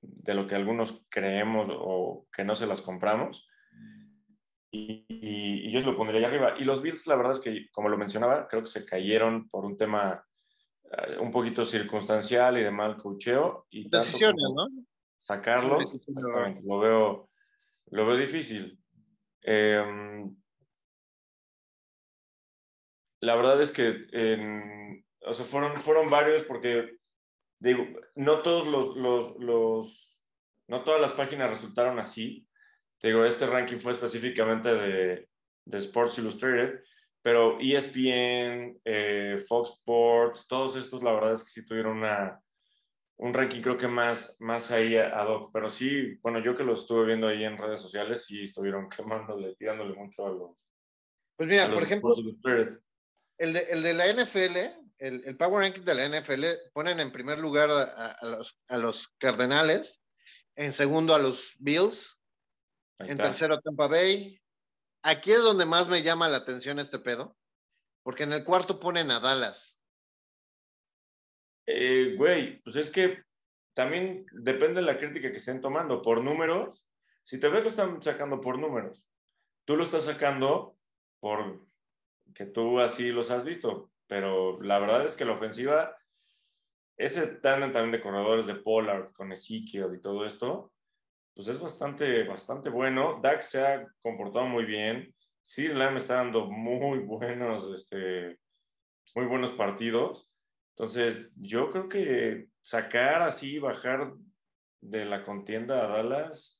de 0.00 0.34
lo 0.34 0.46
que 0.46 0.54
algunos 0.54 1.06
creemos 1.10 1.68
o 1.70 2.26
que 2.32 2.42
no 2.42 2.54
se 2.54 2.66
las 2.66 2.80
compramos. 2.80 3.46
Y, 4.70 5.04
y, 5.08 5.70
yo 5.70 5.80
se 5.80 5.86
lo 5.86 5.96
pondría 5.96 6.20
ahí 6.20 6.24
arriba. 6.24 6.54
Y 6.58 6.64
los 6.64 6.80
Bills, 6.80 7.06
la 7.06 7.16
verdad 7.16 7.32
es 7.32 7.40
que, 7.40 7.70
como 7.70 7.90
lo 7.90 7.98
mencionaba, 7.98 8.48
creo 8.48 8.62
que 8.62 8.68
se 8.68 8.86
cayeron 8.86 9.48
por 9.50 9.66
un 9.66 9.76
tema 9.76 10.24
uh, 10.84 11.22
un 11.22 11.30
poquito 11.30 11.64
circunstancial 11.64 12.58
y 12.58 12.62
de 12.62 12.70
mal 12.70 12.96
cocheo. 12.96 13.66
Y 13.70 13.88
Decisiones, 13.90 14.42
¿no? 14.54 14.68
Sacarlos, 15.18 15.84
lo 16.64 16.78
veo, 16.78 17.28
lo 17.90 18.06
veo 18.06 18.16
difícil. 18.16 18.78
Eh, 19.42 20.26
la 23.24 23.34
verdad 23.36 23.60
es 23.60 23.72
que 23.72 24.06
en, 24.12 25.04
o 25.22 25.32
sea, 25.32 25.44
fueron, 25.44 25.76
fueron 25.78 26.10
varios 26.10 26.42
porque, 26.42 26.98
digo, 27.58 27.86
no 28.14 28.42
todos 28.42 28.68
los, 28.68 28.96
los, 28.96 29.36
los, 29.38 30.20
no 30.68 30.84
todas 30.84 31.00
las 31.00 31.12
páginas 31.12 31.50
resultaron 31.50 31.98
así. 31.98 32.46
Te 33.00 33.08
digo, 33.08 33.24
este 33.24 33.46
ranking 33.46 33.78
fue 33.78 33.92
específicamente 33.92 34.74
de, 34.74 35.28
de 35.64 35.78
Sports 35.78 36.18
Illustrated, 36.18 36.80
pero 37.22 37.58
ESPN, 37.60 38.80
eh, 38.84 39.42
Fox 39.48 39.70
Sports, 39.78 40.46
todos 40.46 40.76
estos, 40.76 41.02
la 41.02 41.12
verdad 41.12 41.32
es 41.32 41.42
que 41.42 41.50
sí 41.50 41.66
tuvieron 41.66 41.98
una, 41.98 42.38
un 43.16 43.32
ranking 43.32 43.62
creo 43.62 43.78
que 43.78 43.88
más, 43.88 44.36
más 44.40 44.70
ahí 44.70 44.96
ad 44.96 45.28
hoc, 45.28 45.50
pero 45.52 45.70
sí, 45.70 46.18
bueno, 46.22 46.40
yo 46.40 46.54
que 46.54 46.64
lo 46.64 46.74
estuve 46.74 47.06
viendo 47.06 47.28
ahí 47.28 47.44
en 47.44 47.56
redes 47.56 47.80
sociales, 47.80 48.24
sí 48.26 48.42
estuvieron 48.42 48.88
quemándole, 48.94 49.54
tirándole 49.56 49.94
mucho 49.94 50.26
a 50.26 50.30
los. 50.30 50.50
Pues 51.36 51.48
mira, 51.48 51.68
por 51.72 51.82
ejemplo, 51.82 52.14
el 53.38 53.52
de, 53.52 53.60
el 53.70 53.82
de 53.82 53.94
la 53.94 54.12
NFL, 54.12 54.56
el, 54.98 55.22
el, 55.24 55.36
Power 55.36 55.62
Ranking 55.62 55.82
de 55.82 55.94
la 55.94 56.08
NFL, 56.08 56.44
ponen 56.72 57.00
en 57.00 57.12
primer 57.12 57.38
lugar 57.38 57.70
a, 57.70 57.82
a, 57.82 58.26
los, 58.26 58.58
a 58.68 58.78
los, 58.78 59.08
Cardenales, 59.18 60.02
en 60.56 60.72
segundo 60.72 61.14
a 61.14 61.18
los 61.18 61.54
Bills, 61.58 62.20
en 63.00 63.16
tercero 63.16 63.54
a 63.54 63.60
Tampa 63.60 63.88
Bay. 63.88 64.40
Aquí 65.02 65.32
es 65.32 65.42
donde 65.42 65.66
más 65.66 65.88
me 65.88 66.02
llama 66.02 66.28
la 66.28 66.38
atención 66.38 66.78
este 66.78 66.98
pedo, 66.98 67.36
porque 68.02 68.22
en 68.22 68.32
el 68.32 68.44
cuarto 68.44 68.80
ponen 68.80 69.10
a 69.10 69.20
Dallas. 69.20 69.82
Eh, 71.66 72.14
güey, 72.16 72.62
pues 72.62 72.76
es 72.76 72.90
que 72.90 73.22
también 73.74 74.26
depende 74.32 74.76
de 74.76 74.86
la 74.86 74.98
crítica 74.98 75.30
que 75.30 75.38
estén 75.38 75.60
tomando. 75.60 76.02
Por 76.02 76.22
números, 76.22 76.82
si 77.24 77.38
te 77.38 77.48
ves 77.48 77.64
lo 77.64 77.70
están 77.70 78.02
sacando 78.02 78.40
por 78.40 78.58
números, 78.58 79.02
tú 79.64 79.76
lo 79.76 79.82
estás 79.82 80.04
sacando 80.04 80.76
por 81.20 81.66
que 82.34 82.46
tú 82.46 82.80
así 82.80 83.10
los 83.10 83.30
has 83.30 83.44
visto, 83.44 83.90
pero 84.06 84.60
la 84.60 84.78
verdad 84.78 85.04
es 85.06 85.16
que 85.16 85.24
la 85.24 85.32
ofensiva, 85.32 85.96
ese 86.96 87.26
tándem 87.26 87.72
también 87.72 87.92
de 87.92 88.00
corredores 88.00 88.46
de 88.46 88.56
Pollard 88.56 89.12
con 89.12 89.32
Ezekiel 89.32 89.94
y 89.94 90.00
todo 90.00 90.26
esto, 90.26 90.72
pues 91.34 91.48
es 91.48 91.60
bastante, 91.60 92.24
bastante 92.24 92.70
bueno. 92.70 93.20
Dax 93.22 93.50
se 93.50 93.66
ha 93.66 93.86
comportado 94.02 94.46
muy 94.46 94.64
bien. 94.64 95.14
Sir 95.42 95.76
Lamb 95.76 95.96
está 95.96 96.16
dando 96.16 96.46
muy 96.46 97.00
buenos, 97.00 97.68
este, 97.74 98.38
muy 99.14 99.26
buenos 99.26 99.52
partidos. 99.52 100.30
Entonces, 100.76 101.30
yo 101.36 101.70
creo 101.70 101.88
que 101.88 102.48
sacar 102.60 103.22
así, 103.22 103.58
bajar 103.58 104.12
de 104.80 105.04
la 105.04 105.24
contienda 105.24 105.84
a 105.84 105.88
Dallas. 105.88 106.58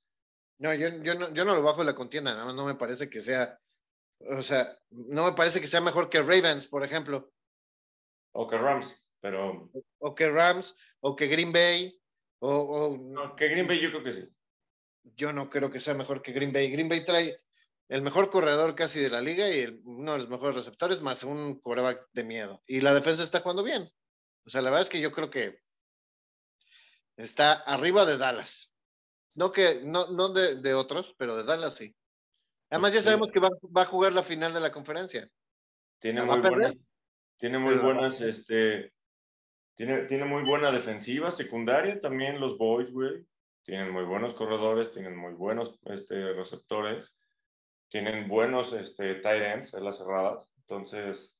No, 0.59 0.75
yo, 0.75 0.89
yo, 1.03 1.15
no, 1.15 1.33
yo 1.33 1.45
no 1.45 1.55
lo 1.55 1.63
bajo 1.63 1.81
de 1.81 1.87
la 1.87 1.95
contienda, 1.95 2.33
nada 2.33 2.47
más 2.47 2.55
no 2.55 2.65
me 2.65 2.75
parece 2.75 3.09
que 3.09 3.21
sea 3.21 3.57
o 4.21 4.43
sea, 4.43 4.79
no 4.91 5.27
me 5.27 5.33
parece 5.33 5.61
que 5.61 5.67
sea 5.67 5.81
mejor 5.81 6.09
que 6.09 6.21
Ravens, 6.21 6.67
por 6.67 6.85
ejemplo. 6.85 7.33
O 8.33 8.49
que 8.49 8.59
Rams, 8.59 8.95
pero. 9.21 9.71
O 9.99 10.15
que 10.15 10.31
Rams, 10.31 10.77
o 11.01 11.15
que 11.15 11.27
Green 11.27 11.53
Bay, 11.53 11.99
o. 12.41 12.51
o... 12.51 12.97
No, 12.97 13.37
que 13.37 13.49
Green 13.49 13.67
Bay 13.67 13.81
yo 13.81 13.91
creo 13.91 14.05
que 14.05 14.13
sí. 14.13 14.29
Yo 15.17 15.33
no 15.33 15.51
creo 15.51 15.71
que 15.71 15.81
sea 15.81 15.95
mejor 15.95 16.23
que 16.23 16.33
Green 16.33 16.53
Bay. 16.53 16.71
Green 16.71 16.89
Bay 16.89 17.05
trae 17.05 17.37
el 17.89 18.03
mejor 18.03 18.31
corredor 18.31 18.75
casi 18.75 19.01
de 19.01 19.11
la 19.11 19.21
liga 19.21 19.49
y 19.49 19.61
el, 19.61 19.83
uno 19.85 20.13
de 20.13 20.19
los 20.19 20.29
mejores 20.29 20.57
receptores, 20.57 21.03
más 21.03 21.23
un 21.25 21.61
coreback 21.61 22.09
de 22.13 22.25
miedo. 22.25 22.63
Y 22.67 22.81
la 22.81 22.95
defensa 22.95 23.23
está 23.23 23.41
jugando 23.41 23.63
bien. 23.63 23.89
O 24.47 24.51
sea, 24.51 24.63
la 24.63 24.71
verdad 24.71 24.83
es 24.83 24.91
que 24.91 25.01
yo 25.01 25.13
creo 25.13 25.31
que 25.31 25.61
está 27.17 27.53
arriba 27.53 28.05
de 28.07 28.17
Dallas. 28.17 28.75
No 29.35 29.53
que, 29.53 29.81
no, 29.85 30.09
no 30.13 30.31
de, 30.31 30.57
de 30.57 30.75
otros, 30.75 31.15
pero 31.19 31.37
de 31.37 31.45
Dallas 31.45 31.75
sí. 31.75 31.95
Además, 32.75 32.93
ya 32.93 33.01
sabemos 33.01 33.31
que 33.31 33.41
va, 33.41 33.49
va, 33.77 33.83
a 33.83 33.87
jugar 33.87 34.13
la 34.13 34.23
final 34.23 34.53
de 34.53 34.61
la 34.61 34.71
conferencia. 34.71 35.29
Tiene 36.01 36.25
muy 36.25 36.41
buena, 36.41 36.73
Tiene 37.37 37.59
muy 37.59 37.75
Pero- 37.75 37.85
buenas, 37.85 38.21
este, 38.21 38.93
tiene, 39.77 40.05
tiene 40.07 40.25
muy 40.25 40.43
buena 40.43 40.71
defensiva 40.73 41.31
secundaria 41.31 42.01
también 42.01 42.41
los 42.41 42.59
Boys, 42.59 42.91
güey. 42.93 43.25
Tienen 43.63 43.91
muy 43.93 44.05
buenos 44.05 44.35
corredores, 44.35 44.91
tienen 44.91 45.17
muy 45.17 45.33
buenos 45.35 45.79
este, 45.85 46.33
receptores, 46.35 47.15
tienen 47.89 48.29
buenos 48.29 48.73
este, 48.73 49.15
tight 49.17 49.43
ends 49.43 49.73
en 49.75 49.85
las 49.85 49.99
cerradas. 49.99 50.47
Entonces, 50.59 51.37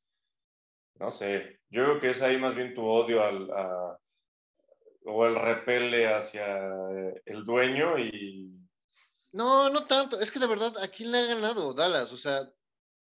no 1.01 1.11
sé, 1.11 1.61
yo 1.69 1.85
creo 1.85 2.01
que 2.01 2.11
es 2.11 2.23
ahí 2.23 2.39
más 2.39 2.55
bien 2.55 2.75
tu 2.75 2.85
odio 2.87 3.23
al, 3.25 3.51
a- 3.51 3.99
o 5.07 5.27
el 5.27 5.35
repele 5.35 6.07
hacia 6.15 6.69
el 7.27 7.45
dueño 7.45 7.99
y 7.99 8.59
No, 9.35 9.69
no 9.69 9.85
tanto. 9.85 10.21
Es 10.21 10.31
que 10.31 10.39
de 10.39 10.47
verdad, 10.47 10.73
¿a 10.81 10.87
quién 10.87 11.11
le 11.11 11.19
ha 11.19 11.27
ganado 11.27 11.75
Dallas? 11.75 12.13
O 12.13 12.17
sea, 12.17 12.49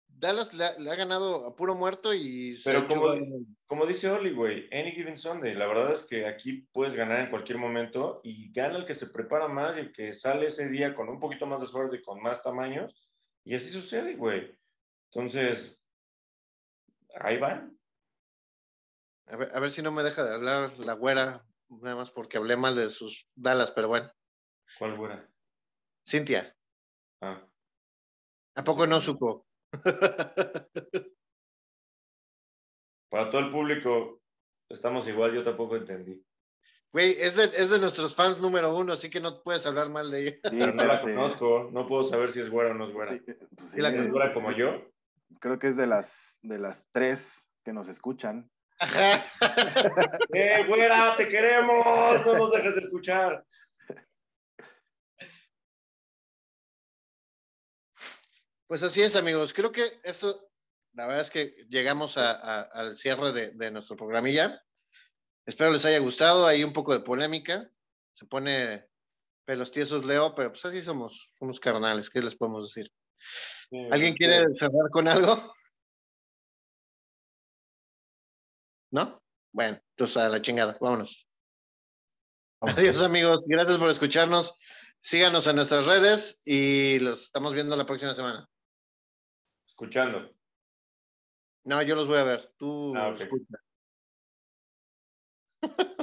Dallas 0.07 0.55
le 0.55 0.65
ha, 0.65 0.79
le 0.79 0.89
ha 0.89 0.95
ganado 0.95 1.45
a 1.45 1.55
puro 1.55 1.75
muerto 1.75 2.15
y 2.15 2.57
se 2.57 2.71
Pero 2.71 2.88
como- 2.88 3.13
como 3.67 3.85
dice 3.85 4.09
Oli, 4.09 4.33
güey, 4.33 4.67
any 4.71 4.91
given 4.93 5.19
Sunday, 5.19 5.53
la 5.53 5.67
verdad 5.67 5.93
es 5.93 6.03
que 6.03 6.25
aquí 6.25 6.67
puedes 6.73 6.95
ganar 6.95 7.19
en 7.19 7.29
cualquier 7.29 7.59
momento 7.59 8.21
y 8.23 8.51
gana 8.51 8.77
el 8.77 8.85
que 8.85 8.95
se 8.95 9.07
prepara 9.07 9.47
más 9.47 9.77
y 9.77 9.81
el 9.81 9.91
que 9.91 10.13
sale 10.13 10.47
ese 10.47 10.67
día 10.67 10.95
con 10.95 11.09
un 11.09 11.19
poquito 11.19 11.45
más 11.45 11.61
de 11.61 11.67
suerte 11.67 11.97
y 11.97 12.01
con 12.01 12.19
más 12.23 12.41
tamaños. 12.41 13.07
Y 13.43 13.53
así 13.53 13.69
sucede, 13.69 14.15
güey. 14.15 14.57
Entonces, 15.11 15.79
ahí 17.19 17.38
van. 17.38 17.77
A 19.27 19.38
ver, 19.38 19.51
a 19.53 19.59
ver 19.59 19.69
si 19.69 19.83
no 19.83 19.91
me 19.91 20.01
deja 20.03 20.23
de 20.23 20.33
hablar 20.33 20.75
la 20.79 20.93
güera, 20.93 21.45
nada 21.69 21.95
más 21.97 22.09
porque 22.09 22.38
hablé 22.38 22.57
mal 22.57 22.75
de 22.75 22.89
sus 22.89 23.27
Dallas, 23.35 23.71
pero 23.71 23.89
bueno. 23.89 24.11
¿Cuál 24.79 24.95
buena? 24.97 25.31
Cintia, 26.07 26.55
Ah, 27.21 27.41
¿a 28.55 28.63
poco 28.63 28.85
no 28.85 29.01
supo? 29.01 29.47
para 33.09 33.29
todo 33.31 33.41
el 33.41 33.49
público, 33.49 34.21
estamos 34.69 35.07
igual, 35.07 35.33
yo 35.33 35.43
tampoco 35.43 35.75
entendí. 35.77 36.23
Güey, 36.91 37.11
es 37.19 37.37
de, 37.37 37.45
es 37.45 37.71
de 37.71 37.79
nuestros 37.79 38.13
fans 38.15 38.39
número 38.39 38.75
uno, 38.75 38.93
así 38.93 39.09
que 39.09 39.19
no 39.19 39.41
puedes 39.41 39.65
hablar 39.65 39.89
mal 39.89 40.11
de 40.11 40.21
ella. 40.21 40.31
Sí, 40.43 40.57
Pero 40.59 40.73
no 40.73 40.85
la 40.85 41.01
conozco, 41.01 41.69
no 41.73 41.87
puedo 41.87 42.03
saber 42.03 42.29
si 42.29 42.39
es 42.41 42.51
güera 42.51 42.69
o 42.71 42.73
no 42.75 42.85
es 42.85 42.91
güera. 42.91 43.13
Sí, 43.13 43.23
pues 43.55 43.71
Sí 43.71 43.81
la 43.81 43.89
¿Es 43.89 44.11
güera 44.11 44.31
como 44.31 44.51
yo? 44.51 44.91
Creo 45.39 45.57
que 45.57 45.69
es 45.69 45.75
de 45.75 45.87
las, 45.87 46.37
de 46.43 46.59
las 46.59 46.87
tres 46.91 47.49
que 47.63 47.73
nos 47.73 47.87
escuchan. 47.87 48.51
Ajá. 48.79 49.23
¡Eh, 50.33 50.65
güera, 50.67 51.15
te 51.17 51.27
queremos! 51.27 52.25
No 52.25 52.37
nos 52.37 52.51
dejes 52.51 52.75
de 52.75 52.81
escuchar. 52.81 53.43
Pues 58.67 58.84
así 58.84 59.01
es, 59.01 59.15
amigos. 59.15 59.54
Creo 59.54 59.71
que 59.71 59.84
esto, 60.04 60.49
la 60.93 61.06
verdad 61.06 61.21
es 61.21 61.30
que 61.30 61.65
llegamos 61.69 62.17
a- 62.17 62.32
a- 62.32 62.62
al 62.62 62.97
cierre 62.97 63.32
de, 63.32 63.51
de 63.51 63.71
nuestro 63.71 63.95
programilla. 63.95 64.62
Espero 65.45 65.71
les 65.71 65.86
haya 65.86 65.99
gustado. 65.99 66.47
Hay 66.47 66.63
un 66.63 66.73
poco 66.73 66.93
de 66.93 67.01
polémica. 67.01 67.69
Se 68.13 68.25
pone 68.25 68.88
pelos 69.45 69.71
tiesos, 69.71 70.06
Leo, 70.06 70.34
pero 70.34 70.51
pues 70.51 70.65
así 70.65 70.82
somos, 70.82 71.30
unos 71.39 71.60
carnales. 71.60 72.10
¿Qué 72.10 72.21
les 72.21 72.36
podemos 72.36 72.65
decir? 72.73 72.91
Sí, 73.17 73.78
¿Alguien 73.91 74.13
es 74.13 74.15
quiere 74.17 74.45
cerrar 74.56 74.89
con 74.91 75.08
algo? 75.08 75.36
¿No? 78.91 79.21
Bueno, 79.54 79.80
entonces 79.91 80.17
a 80.17 80.30
la 80.30 80.41
chingada. 80.41 80.78
Vámonos. 80.82 81.28
Adiós, 82.62 83.04
amigos. 83.04 83.43
Gracias 83.45 83.78
por 83.78 83.89
escucharnos. 83.89 84.56
Síganos 84.99 85.45
en 85.47 85.58
nuestras 85.58 85.86
redes 85.86 86.41
y 86.45 86.97
los 86.99 87.23
estamos 87.23 87.54
viendo 87.54 87.75
la 87.75 87.86
próxima 87.86 88.13
semana. 88.15 88.49
Escuchando. 89.75 90.33
No, 91.65 91.81
yo 91.81 91.97
los 91.97 92.07
voy 92.07 92.17
a 92.17 92.23
ver. 92.23 92.53
Tú 92.57 92.93
Ah, 92.95 93.09
ok. 93.09 93.19
escucha. 93.19 93.57